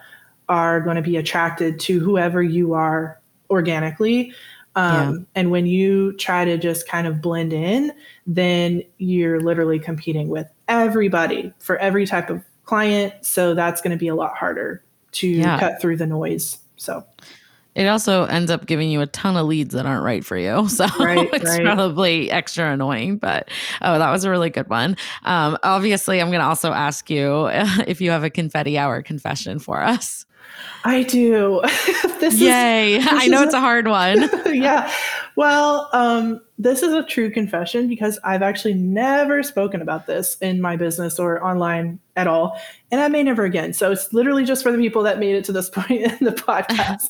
are 0.47 0.81
going 0.81 0.95
to 0.95 1.01
be 1.01 1.17
attracted 1.17 1.79
to 1.79 1.99
whoever 1.99 2.41
you 2.41 2.73
are 2.73 3.19
organically. 3.49 4.33
Um, 4.75 5.15
yeah. 5.19 5.25
And 5.35 5.51
when 5.51 5.65
you 5.65 6.13
try 6.13 6.45
to 6.45 6.57
just 6.57 6.87
kind 6.87 7.07
of 7.07 7.21
blend 7.21 7.53
in, 7.53 7.91
then 8.25 8.83
you're 8.97 9.41
literally 9.41 9.79
competing 9.79 10.29
with 10.29 10.47
everybody 10.69 11.53
for 11.59 11.77
every 11.77 12.05
type 12.05 12.29
of 12.29 12.43
client. 12.63 13.13
So 13.21 13.53
that's 13.53 13.81
going 13.81 13.91
to 13.91 13.97
be 13.97 14.07
a 14.07 14.15
lot 14.15 14.37
harder 14.37 14.83
to 15.13 15.27
yeah. 15.27 15.59
cut 15.59 15.81
through 15.81 15.97
the 15.97 16.07
noise. 16.07 16.59
So 16.77 17.03
it 17.75 17.85
also 17.85 18.25
ends 18.25 18.51
up 18.51 18.65
giving 18.65 18.89
you 18.89 19.01
a 19.01 19.07
ton 19.07 19.37
of 19.37 19.47
leads 19.47 19.73
that 19.73 19.85
aren't 19.85 20.03
right 20.03 20.25
for 20.25 20.37
you. 20.37 20.67
So 20.79 20.85
right, 20.99 21.29
it's 21.33 21.45
right. 21.45 21.63
probably 21.63 22.31
extra 22.31 22.71
annoying, 22.71 23.17
but 23.17 23.49
oh, 23.81 23.99
that 23.99 24.11
was 24.11 24.23
a 24.23 24.29
really 24.29 24.49
good 24.49 24.69
one. 24.69 24.95
Um, 25.23 25.57
obviously, 25.63 26.21
I'm 26.21 26.27
going 26.27 26.39
to 26.39 26.45
also 26.45 26.71
ask 26.71 27.09
you 27.09 27.47
if 27.87 28.01
you 28.01 28.11
have 28.11 28.23
a 28.23 28.29
confetti 28.29 28.77
hour 28.77 29.01
confession 29.01 29.59
for 29.59 29.81
us. 29.81 30.25
I 30.83 31.03
do. 31.03 31.61
this 32.19 32.39
Yay. 32.39 32.95
Is, 32.95 33.03
this 33.09 33.13
I 33.13 33.27
know 33.27 33.43
it's 33.43 33.53
a, 33.53 33.57
a 33.57 33.61
hard 33.61 33.87
one. 33.87 34.29
yeah. 34.53 34.91
Well, 35.35 35.89
um, 35.93 36.41
this 36.57 36.83
is 36.83 36.93
a 36.93 37.03
true 37.03 37.29
confession 37.31 37.87
because 37.87 38.19
I've 38.23 38.41
actually 38.41 38.73
never 38.73 39.43
spoken 39.43 39.81
about 39.81 40.07
this 40.07 40.35
in 40.37 40.61
my 40.61 40.75
business 40.75 41.19
or 41.19 41.43
online 41.43 41.99
at 42.15 42.27
all. 42.27 42.59
And 42.91 43.01
I 43.01 43.07
may 43.07 43.23
never 43.23 43.45
again. 43.45 43.73
So 43.73 43.91
it's 43.91 44.11
literally 44.13 44.45
just 44.45 44.63
for 44.63 44.71
the 44.71 44.77
people 44.77 45.03
that 45.03 45.19
made 45.19 45.35
it 45.35 45.43
to 45.45 45.51
this 45.51 45.69
point 45.69 46.01
in 46.01 46.17
the 46.21 46.31
podcast. 46.31 47.07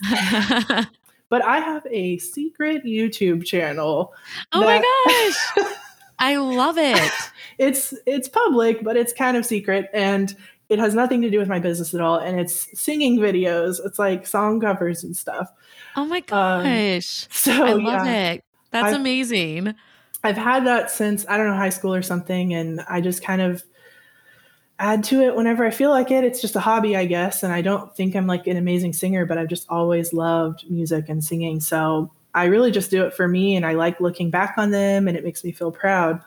but 1.30 1.44
I 1.44 1.60
have 1.60 1.86
a 1.90 2.18
secret 2.18 2.84
YouTube 2.84 3.46
channel. 3.46 4.14
Oh 4.52 4.62
my 4.62 4.80
gosh. 4.80 5.76
I 6.20 6.36
love 6.36 6.78
it. 6.78 7.12
it's 7.58 7.94
it's 8.06 8.28
public, 8.28 8.84
but 8.84 8.98
it's 8.98 9.14
kind 9.14 9.38
of 9.38 9.46
secret 9.46 9.90
and 9.94 10.36
it 10.70 10.80
has 10.80 10.94
nothing 10.94 11.22
to 11.24 11.30
do 11.30 11.40
with 11.40 11.48
my 11.48 11.60
business 11.60 11.94
at 11.94 12.02
all 12.02 12.18
and 12.18 12.40
it's 12.40 12.80
singing 12.80 13.18
videos. 13.18 13.84
It's 13.84 14.00
like 14.00 14.26
song 14.28 14.60
covers 14.60 15.04
and 15.04 15.18
stuff. 15.18 15.52
Oh 15.96 16.06
my 16.06 16.20
gosh. 16.22 17.24
Um, 17.24 17.28
so 17.32 17.52
I 17.52 17.74
love 17.74 18.06
yeah. 18.06 18.32
it. 18.32 18.44
That's 18.72 18.88
I've- 18.88 18.96
amazing. 18.96 19.76
I've 20.24 20.38
had 20.38 20.66
that 20.68 20.92
since 20.92 21.26
I 21.30 21.38
don't 21.38 21.48
know 21.48 21.56
high 21.56 21.70
school 21.70 21.96
or 21.96 22.02
something, 22.02 22.54
and 22.54 22.82
I 22.90 23.00
just 23.00 23.24
kind 23.24 23.42
of 23.42 23.64
add 24.78 25.04
to 25.06 25.22
it 25.22 25.36
whenever 25.36 25.66
I 25.66 25.72
feel 25.72 25.92
like 25.92 26.12
it. 26.12 26.24
It's 26.24 26.42
just 26.42 26.56
a 26.58 26.60
hobby, 26.60 26.96
I 26.96 27.06
guess, 27.06 27.44
and 27.44 27.54
I 27.54 27.62
don't 27.62 27.96
think 27.96 28.16
I'm 28.16 28.28
like 28.28 28.46
an 28.48 28.58
amazing 28.58 28.94
singer, 28.94 29.26
but 29.26 29.38
I've 29.38 29.48
just 29.48 29.66
always 29.70 30.12
loved 30.12 30.70
music 30.70 31.08
and 31.08 31.24
singing. 31.24 31.60
So 31.62 32.12
I 32.34 32.46
really 32.46 32.70
just 32.72 32.92
do 32.92 33.06
it 33.06 33.14
for 33.14 33.28
me, 33.30 33.56
and 33.56 33.66
I 33.66 33.74
like 33.74 34.02
looking 34.02 34.30
back 34.30 34.56
on 34.58 34.72
them, 34.72 35.08
and 35.08 35.16
it 35.16 35.24
makes 35.24 35.44
me 35.44 35.54
feel 35.54 35.72
proud. 35.72 36.22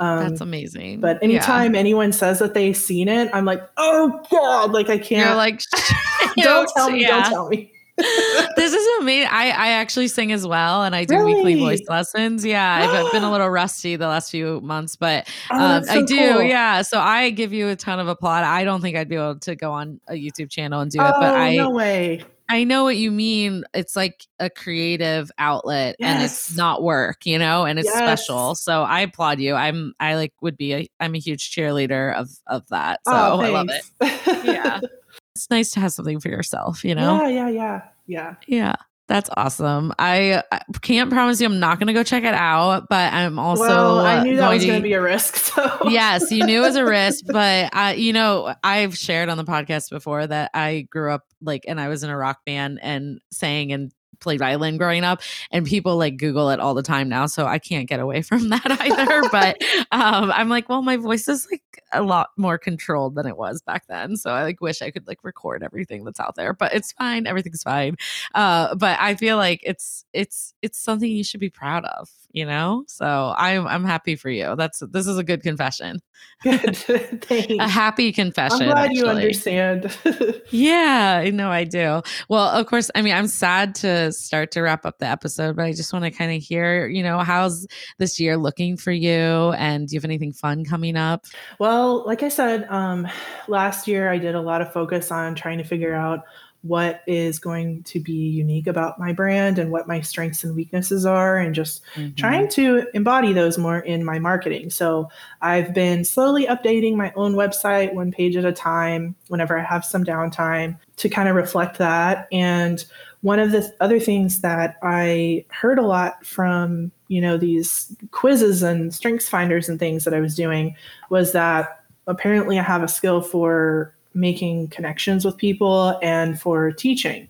Um, 0.00 0.28
That's 0.28 0.40
amazing. 0.40 1.00
but 1.00 1.18
Yeah. 1.20 1.28
anytime 1.28 1.74
anyone 1.74 2.12
says 2.12 2.38
that 2.38 2.54
they've 2.54 2.76
seen 2.76 3.08
it, 3.08 3.30
I'm 3.32 3.44
like, 3.44 3.62
oh 3.76 4.20
god, 4.30 4.72
like 4.72 4.88
I 4.88 4.98
can't. 4.98 5.26
you're 5.26 5.34
like, 5.36 5.60
don't 6.36 6.68
tell 6.76 6.90
me, 6.90 7.02
Yeah. 7.02 7.22
don't 7.22 7.30
tell 7.30 7.48
me. 7.48 7.72
this 8.56 8.72
is 8.72 9.00
amazing. 9.00 9.28
I, 9.32 9.46
I 9.50 9.68
actually 9.70 10.06
sing 10.06 10.30
as 10.30 10.46
well, 10.46 10.84
and 10.84 10.94
I 10.94 11.04
do 11.04 11.24
weekly 11.24 11.56
voice 11.56 11.82
lessons. 11.88 12.44
Yeah, 12.44 12.88
I've 12.88 13.10
been 13.10 13.24
a 13.24 13.30
little 13.32 13.48
rusty 13.50 13.96
the 13.96 14.06
last 14.06 14.30
few 14.30 14.60
months, 14.60 14.94
but 14.94 15.28
Oh, 15.50 15.56
um, 15.56 15.60
that's 15.82 15.90
I 15.90 16.02
do. 16.02 16.16
cool. 16.16 16.42
Yeah, 16.42 16.82
so 16.82 17.00
I 17.00 17.30
give 17.30 17.52
you 17.52 17.66
a 17.66 17.74
ton 17.74 17.98
of 17.98 18.06
applaud. 18.06 18.44
I 18.44 18.62
don't 18.62 18.80
think 18.80 18.96
I'd 18.96 19.08
be 19.08 19.16
able 19.16 19.40
to 19.40 19.56
go 19.56 19.72
on 19.72 20.00
a 20.06 20.12
YouTube 20.12 20.48
channel 20.48 20.80
and 20.80 20.92
do 20.92 21.00
Oh 21.00 21.08
it, 21.08 21.14
but 21.18 21.34
I 21.34 21.56
no 21.56 21.70
way. 21.70 22.22
I 22.48 22.64
know 22.64 22.82
what 22.84 22.96
you 22.96 23.10
mean. 23.10 23.64
It's 23.74 23.94
like 23.94 24.26
a 24.38 24.48
creative 24.48 25.30
outlet, 25.38 25.96
and 26.00 26.22
it's 26.22 26.56
not 26.56 26.82
work, 26.82 27.26
you 27.26 27.38
know, 27.38 27.64
and 27.66 27.78
it's 27.78 27.88
special. 27.92 28.54
So 28.54 28.82
I 28.82 29.00
applaud 29.00 29.38
you. 29.38 29.54
I'm 29.54 29.92
I 30.00 30.14
like 30.14 30.32
would 30.40 30.56
be 30.56 30.74
a 30.74 30.88
I'm 30.98 31.14
a 31.14 31.18
huge 31.18 31.50
cheerleader 31.54 32.14
of 32.14 32.30
of 32.46 32.66
that. 32.68 33.00
Oh, 33.06 33.12
so 33.12 33.16
oh, 33.16 33.40
I 33.40 33.48
love 33.50 33.68
it. 33.68 34.44
Yeah. 34.44 34.80
It's 35.34 35.50
nice 35.50 35.70
to 35.70 35.80
have 35.80 35.92
something 35.92 36.18
for 36.18 36.28
yourself, 36.28 36.84
you 36.84 36.96
know. 36.96 37.22
Yeah, 37.22 37.28
yeah, 37.28 37.48
yeah, 37.48 37.82
yeah. 38.08 38.34
Yeah, 38.48 38.74
that's 39.08 39.30
awesome. 39.36 39.92
I, 39.98 40.42
I 40.52 40.60
can't 40.82 41.10
promise 41.10 41.40
you 41.40 41.46
I'm 41.46 41.58
not 41.58 41.78
going 41.78 41.86
to 41.86 41.94
go 41.94 42.02
check 42.02 42.24
it 42.24 42.34
out, 42.34 42.88
but 42.90 43.12
I'm 43.12 43.38
also 43.38 43.62
well, 43.62 43.98
I 44.00 44.22
knew 44.22 44.36
that 44.36 44.42
going 44.42 44.58
was 44.58 44.66
going 44.66 44.76
to 44.76 44.80
to 44.80 44.88
be 44.88 44.92
a 44.92 45.00
risk. 45.00 45.36
So 45.48 45.88
yes, 45.88 46.30
you 46.30 46.44
knew 46.44 46.58
it 46.58 46.66
was 46.66 46.76
a 46.76 46.84
risk, 46.84 47.24
but 47.26 47.70
I, 47.74 47.94
you 47.94 48.12
know, 48.12 48.54
I've 48.62 48.96
shared 48.96 49.28
on 49.28 49.38
the 49.38 49.44
podcast 49.44 49.90
before 49.90 50.26
that 50.26 50.50
I 50.52 50.86
grew 50.90 51.10
up 51.12 51.24
like, 51.40 51.64
and 51.66 51.80
I 51.80 51.88
was 51.88 52.04
in 52.04 52.10
a 52.10 52.16
rock 52.16 52.44
band 52.44 52.78
and 52.82 53.20
sang 53.32 53.72
and 53.72 53.90
played 54.20 54.40
violin 54.40 54.76
growing 54.76 55.04
up, 55.04 55.22
and 55.50 55.66
people 55.66 55.96
like 55.96 56.16
Google 56.16 56.50
it 56.50 56.60
all 56.60 56.74
the 56.74 56.82
time 56.82 57.08
now, 57.08 57.26
so 57.26 57.46
I 57.46 57.58
can't 57.58 57.88
get 57.88 58.00
away 58.00 58.22
from 58.28 58.48
that 58.50 58.78
either. 58.80 59.28
but 59.30 59.62
um, 59.92 60.30
I'm 60.32 60.48
like, 60.48 60.68
well, 60.68 60.82
my 60.82 60.96
voice 60.96 61.28
is 61.28 61.46
like 61.50 61.62
a 61.92 62.02
lot 62.02 62.30
more 62.36 62.58
controlled 62.58 63.14
than 63.14 63.26
it 63.26 63.36
was 63.36 63.62
back 63.62 63.86
then, 63.88 64.16
so 64.16 64.30
I 64.30 64.42
like 64.42 64.60
wish 64.60 64.82
I 64.82 64.90
could 64.90 65.06
like 65.06 65.22
record 65.22 65.62
everything 65.62 66.04
that's 66.04 66.20
out 66.20 66.34
there, 66.34 66.52
but 66.52 66.74
it's 66.74 66.92
fine, 66.92 67.26
everything's 67.26 67.62
fine. 67.62 67.96
Uh, 68.34 68.74
but 68.74 68.98
I 69.00 69.14
feel 69.14 69.36
like 69.36 69.60
it's 69.62 70.04
it's 70.12 70.54
it's 70.62 70.78
something 70.78 71.10
you 71.10 71.24
should 71.24 71.40
be 71.40 71.50
proud 71.50 71.84
of, 71.84 72.10
you 72.32 72.44
know. 72.44 72.84
So 72.88 73.34
I'm 73.36 73.66
I'm 73.66 73.84
happy 73.84 74.16
for 74.16 74.30
you. 74.30 74.54
That's 74.56 74.82
this 74.90 75.06
is 75.06 75.18
a 75.18 75.24
good 75.24 75.42
confession, 75.42 76.00
good. 76.42 76.76
Thanks. 77.22 77.54
a 77.58 77.68
happy 77.68 78.12
confession. 78.12 78.62
I'm 78.62 78.70
glad 78.70 78.92
you 78.92 79.06
understand. 79.06 79.96
Yeah, 80.50 81.20
I 81.24 81.30
know 81.30 81.50
I 81.50 81.64
do. 81.64 82.02
Well, 82.28 82.48
of 82.48 82.66
course, 82.66 82.90
I 82.94 83.02
mean, 83.02 83.14
I'm 83.14 83.26
sad 83.26 83.74
to 83.76 83.97
start 84.12 84.50
to 84.52 84.62
wrap 84.62 84.86
up 84.86 84.98
the 84.98 85.06
episode, 85.06 85.56
but 85.56 85.64
I 85.64 85.72
just 85.72 85.92
want 85.92 86.04
to 86.04 86.10
kind 86.10 86.34
of 86.34 86.42
hear, 86.42 86.86
you 86.88 87.02
know, 87.02 87.18
how's 87.18 87.66
this 87.98 88.18
year 88.18 88.36
looking 88.36 88.76
for 88.76 88.92
you? 88.92 89.52
And 89.58 89.88
do 89.88 89.94
you 89.94 89.98
have 89.98 90.04
anything 90.04 90.32
fun 90.32 90.64
coming 90.64 90.96
up? 90.96 91.26
well, 91.58 92.04
like 92.06 92.22
I 92.22 92.28
said, 92.28 92.66
um, 92.70 93.06
last 93.48 93.88
year 93.88 94.10
I 94.10 94.18
did 94.18 94.34
a 94.34 94.40
lot 94.40 94.60
of 94.60 94.72
focus 94.72 95.10
on 95.10 95.34
trying 95.34 95.58
to 95.58 95.64
figure 95.64 95.94
out 95.94 96.24
what 96.62 97.02
is 97.06 97.38
going 97.38 97.84
to 97.84 98.00
be 98.00 98.12
unique 98.12 98.66
about 98.66 98.98
my 98.98 99.12
brand 99.12 99.58
and 99.58 99.70
what 99.70 99.86
my 99.86 100.00
strengths 100.00 100.42
and 100.42 100.56
weaknesses 100.56 101.06
are, 101.06 101.38
and 101.38 101.54
just 101.54 101.82
trying 102.16 102.48
to 102.48 102.84
embody 102.94 103.32
those 103.32 103.56
more 103.56 103.78
in 103.78 104.04
my 104.04 104.18
marketing. 104.18 104.68
So 104.70 105.08
I've 105.40 105.72
been 105.72 106.04
slowly 106.04 106.46
updating 106.46 106.96
my 106.96 107.12
own 107.14 107.34
website 107.34 107.94
one 107.94 108.10
page 108.10 108.36
at 108.36 108.44
a 108.44 108.52
time 108.52 109.14
whenever 109.28 109.56
I 109.56 109.62
have 109.62 109.84
some 109.84 110.04
downtime 110.04 110.76
to 110.96 111.08
kind 111.08 111.28
of 111.28 111.36
reflect 111.36 111.78
that. 111.78 112.26
And 112.32 112.84
one 113.22 113.38
of 113.38 113.50
the 113.50 113.74
other 113.80 113.98
things 113.98 114.40
that 114.42 114.76
I 114.82 115.44
heard 115.50 115.78
a 115.78 115.86
lot 115.86 116.24
from, 116.24 116.92
you 117.08 117.20
know, 117.20 117.36
these 117.36 117.94
quizzes 118.12 118.62
and 118.62 118.94
strengths 118.94 119.28
finders 119.28 119.68
and 119.68 119.78
things 119.78 120.04
that 120.04 120.14
I 120.14 120.20
was 120.20 120.36
doing 120.36 120.76
was 121.10 121.32
that 121.32 121.84
apparently 122.06 122.58
I 122.58 122.62
have 122.62 122.82
a 122.82 122.88
skill 122.88 123.20
for 123.20 123.94
making 124.14 124.68
connections 124.68 125.24
with 125.24 125.36
people 125.36 125.98
and 126.02 126.40
for 126.40 126.72
teaching. 126.72 127.28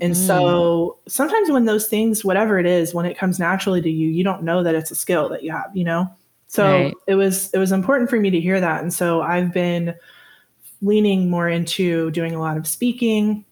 And 0.00 0.16
so 0.16 0.98
hmm. 1.02 1.08
sometimes 1.08 1.50
when 1.50 1.64
those 1.64 1.88
things, 1.88 2.24
whatever 2.24 2.58
it 2.58 2.66
is, 2.66 2.94
when 2.94 3.06
it 3.06 3.18
comes 3.18 3.38
naturally 3.38 3.82
to 3.82 3.90
you, 3.90 4.08
you 4.08 4.22
don't 4.22 4.42
know 4.44 4.62
that 4.62 4.74
it's 4.74 4.90
a 4.90 4.94
skill 4.94 5.28
that 5.30 5.42
you 5.42 5.50
have, 5.50 5.70
you 5.74 5.84
know? 5.84 6.08
So 6.46 6.64
Right. 6.64 6.94
it 7.06 7.14
was 7.14 7.50
it 7.52 7.58
was 7.58 7.72
important 7.72 8.08
for 8.08 8.18
me 8.18 8.30
to 8.30 8.40
hear 8.40 8.60
that. 8.60 8.82
And 8.82 8.92
so 8.92 9.20
I've 9.20 9.52
been 9.52 9.94
leaning 10.80 11.28
more 11.28 11.48
into 11.48 12.10
doing 12.12 12.34
a 12.34 12.40
lot 12.40 12.56
of 12.56 12.66
speaking 12.66 13.44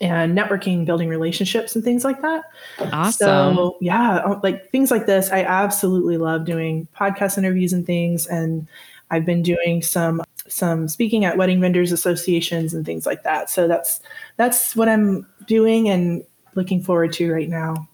and 0.00 0.36
networking, 0.36 0.84
building 0.84 1.08
relationships 1.08 1.74
and 1.74 1.84
things 1.84 2.04
like 2.04 2.20
that. 2.22 2.44
Awesome. 2.92 3.12
So 3.12 3.76
yeah, 3.80 4.16
uh, 4.18 4.40
like 4.42 4.70
things 4.70 4.90
like 4.90 5.06
this, 5.06 5.30
I 5.30 5.42
absolutely 5.42 6.18
love 6.18 6.44
doing 6.44 6.88
podcast 6.96 7.38
interviews 7.38 7.72
and 7.72 7.86
things. 7.86 8.26
And 8.26 8.66
I've 9.10 9.24
been 9.24 9.42
doing 9.42 9.82
some 9.82 10.22
some 10.46 10.88
speaking 10.88 11.24
at 11.24 11.36
wedding 11.38 11.60
vendors 11.60 11.92
associations 11.92 12.74
and 12.74 12.84
things 12.84 13.06
like 13.06 13.22
that. 13.22 13.48
So 13.50 13.66
that's 13.68 14.00
that's 14.36 14.76
what 14.76 14.88
I'm 14.88 15.26
doing 15.46 15.88
and 15.88 16.24
looking 16.54 16.82
forward 16.82 17.12
to 17.14 17.32
right 17.32 17.48
now. 17.48 17.88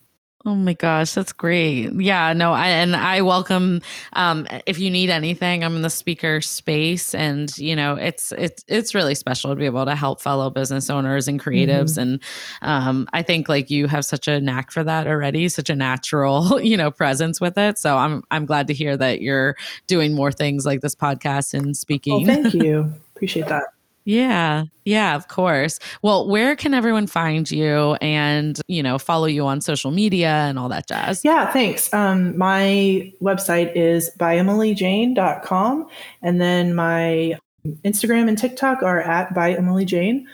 Oh 0.46 0.55
my 0.55 0.72
gosh, 0.72 1.12
that's 1.12 1.35
great. 1.35 1.92
Yeah, 1.92 2.33
no, 2.33 2.53
I 2.55 2.68
and 2.68 2.96
I 2.96 3.20
welcome 3.20 3.83
um 4.14 4.46
if 4.64 4.79
you 4.79 4.90
need 4.90 5.11
anything, 5.11 5.62
I'm 5.62 5.76
in 5.76 5.83
the 5.83 5.90
speaker 5.90 6.40
space 6.40 7.14
and 7.14 7.57
you 7.59 7.76
know, 7.76 7.96
it's 7.96 8.33
it's 8.33 8.64
it's 8.66 8.94
really 8.94 9.14
special 9.14 9.50
to 9.50 9.57
be 9.57 9.66
able 9.66 9.85
to 9.85 9.94
help 9.94 10.22
fellow 10.22 10.48
business 10.48 10.88
owners 10.88 11.29
and 11.29 11.38
creatives 11.38 11.98
and 11.98 12.22
um 12.62 13.07
I 13.12 13.22
think 13.22 13.50
like 13.50 13.70
you 13.70 13.87
have 13.87 14.07
such 14.07 14.29
a 14.29 14.40
knack 14.40 14.70
for 14.70 14.83
that 14.83 15.07
already, 15.07 15.46
such 15.50 15.68
a 15.68 15.76
natural, 15.76 16.59
you 16.62 16.76
know, 16.79 16.90
presence 16.90 17.38
with 17.38 17.59
it. 17.59 17.76
So 17.79 17.98
I'm 17.98 18.22
I'm 18.31 18.46
glad 18.46 18.66
to 18.68 18.72
hear 18.72 18.96
that 18.96 19.20
you're 19.20 19.57
doing 19.88 20.14
more 20.14 20.33
things 20.33 20.64
like 20.64 20.81
this 20.81 20.94
podcast 20.94 21.53
and 21.53 21.66
Well, 21.66 21.74
speaking. 21.74 22.24
thank 22.24 22.55
you. 22.55 22.90
Appreciate 23.14 23.46
that. 23.48 23.64
Yeah. 24.05 24.65
Yeah, 24.85 25.15
of 25.15 25.29
course. 25.29 25.79
Well, 26.03 26.29
where 26.29 26.57
can 26.57 26.75
everyone 26.75 27.07
find 27.07 27.51
you 27.51 27.95
and, 28.01 28.61
you 28.67 28.83
know, 28.83 28.99
follow 28.99 29.27
you 29.27 29.47
on 29.47 29.61
social 29.61 29.91
media 29.91 30.31
and 30.31 30.59
all 30.59 30.69
that 30.71 30.89
jazz? 30.89 31.25
Yeah, 31.25 31.51
thanks. 31.53 31.93
Um, 31.93 32.37
my 32.37 33.13
website 33.23 33.73
is 33.77 34.11
byemilyjane.com. 34.19 35.87
And 36.23 36.41
then 36.41 36.75
my 36.75 37.39
Instagram 37.85 38.29
and 38.29 38.39
TikTok 38.39 38.83
are 38.83 39.01
at 39.01 39.35
by 39.35 39.53
Emily 39.53 39.85
Jane. 39.85 40.27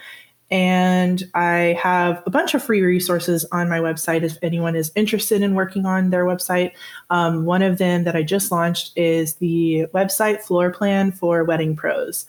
And 0.49 1.25
I 1.35 1.77
have 1.83 2.23
a 2.25 2.31
bunch 2.31 2.55
of 2.55 2.63
free 2.63 2.81
resources 2.81 3.45
on 3.51 3.69
my 3.69 3.81
website 3.81 4.23
if 4.23 4.39
anyone 4.43 4.77
is 4.77 4.93
interested 4.95 5.43
in 5.43 5.55
working 5.55 5.87
on 5.87 6.11
their 6.11 6.25
website. 6.25 6.71
Um, 7.11 7.45
one 7.45 7.63
of 7.63 7.79
them 7.79 8.05
that 8.05 8.15
I 8.15 8.23
just 8.23 8.53
launched 8.53 8.97
is 8.97 9.35
the 9.35 9.87
website 9.93 10.43
floor 10.43 10.71
plan 10.71 11.11
for 11.11 11.43
wedding 11.43 11.75
pros. 11.75 12.27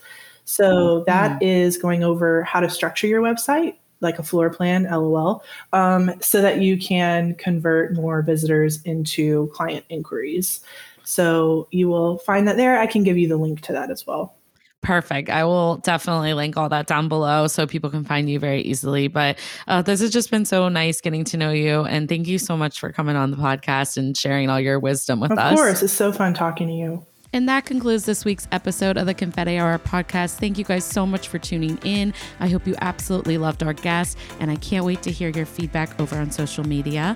So 0.49 1.03
that 1.07 1.43
is 1.43 1.77
going 1.77 2.05
over 2.05 2.41
how 2.43 2.61
to 2.61 2.69
structure 2.69 3.05
your 3.05 3.21
website 3.21 3.75
like 3.99 4.17
a 4.17 4.23
floor 4.23 4.49
plan, 4.49 4.83
lol, 4.83 5.43
um, 5.73 6.13
so 6.21 6.41
that 6.41 6.61
you 6.61 6.77
can 6.77 7.35
convert 7.35 7.93
more 7.93 8.21
visitors 8.21 8.81
into 8.83 9.47
client 9.53 9.83
inquiries. 9.89 10.61
So 11.03 11.67
you 11.71 11.89
will 11.89 12.19
find 12.19 12.47
that 12.47 12.57
there. 12.57 12.79
I 12.79 12.85
can 12.85 13.03
give 13.03 13.17
you 13.17 13.27
the 13.27 13.37
link 13.37 13.61
to 13.61 13.73
that 13.73 13.91
as 13.91 14.05
well. 14.05 14.35
Perfect. 14.83 15.29
I 15.29 15.43
will 15.43 15.77
definitely 15.77 16.33
link 16.33 16.55
all 16.55 16.69
that 16.69 16.87
down 16.87 17.09
below 17.09 17.47
so 17.47 17.67
people 17.67 17.89
can 17.89 18.05
find 18.05 18.29
you 18.29 18.39
very 18.39 18.61
easily. 18.61 19.07
But 19.07 19.39
uh, 19.67 19.81
this 19.81 19.99
has 19.99 20.11
just 20.11 20.31
been 20.31 20.45
so 20.45 20.69
nice 20.69 21.01
getting 21.01 21.25
to 21.25 21.37
know 21.37 21.51
you. 21.51 21.83
And 21.83 22.07
thank 22.07 22.27
you 22.27 22.37
so 22.37 22.55
much 22.55 22.79
for 22.79 22.91
coming 22.93 23.15
on 23.15 23.31
the 23.31 23.37
podcast 23.37 23.97
and 23.97 24.15
sharing 24.15 24.49
all 24.49 24.59
your 24.59 24.79
wisdom 24.79 25.19
with 25.19 25.31
Of 25.31 25.39
us. 25.39 25.51
Of 25.51 25.57
course, 25.57 25.83
it's 25.83 25.91
so 25.91 26.13
fun 26.13 26.33
talking 26.33 26.67
to 26.67 26.73
you. 26.73 27.05
And 27.33 27.47
that 27.49 27.65
concludes 27.65 28.05
this 28.05 28.23
week's 28.23 28.47
episode 28.51 28.97
of 28.97 29.05
the 29.05 29.13
Confetti 29.13 29.57
Hour 29.57 29.77
podcast. 29.79 30.35
Thank 30.35 30.57
you 30.57 30.63
guys 30.63 30.85
so 30.85 31.05
much 31.05 31.27
for 31.27 31.39
tuning 31.39 31.77
in. 31.83 32.13
I 32.39 32.47
hope 32.47 32.65
you 32.65 32.75
absolutely 32.81 33.37
loved 33.37 33.63
our 33.63 33.73
guest, 33.73 34.17
and 34.39 34.49
I 34.49 34.55
can't 34.55 34.85
wait 34.85 35.01
to 35.03 35.11
hear 35.11 35.29
your 35.29 35.45
feedback 35.45 35.99
over 35.99 36.15
on 36.15 36.31
social 36.31 36.63
media. 36.63 37.15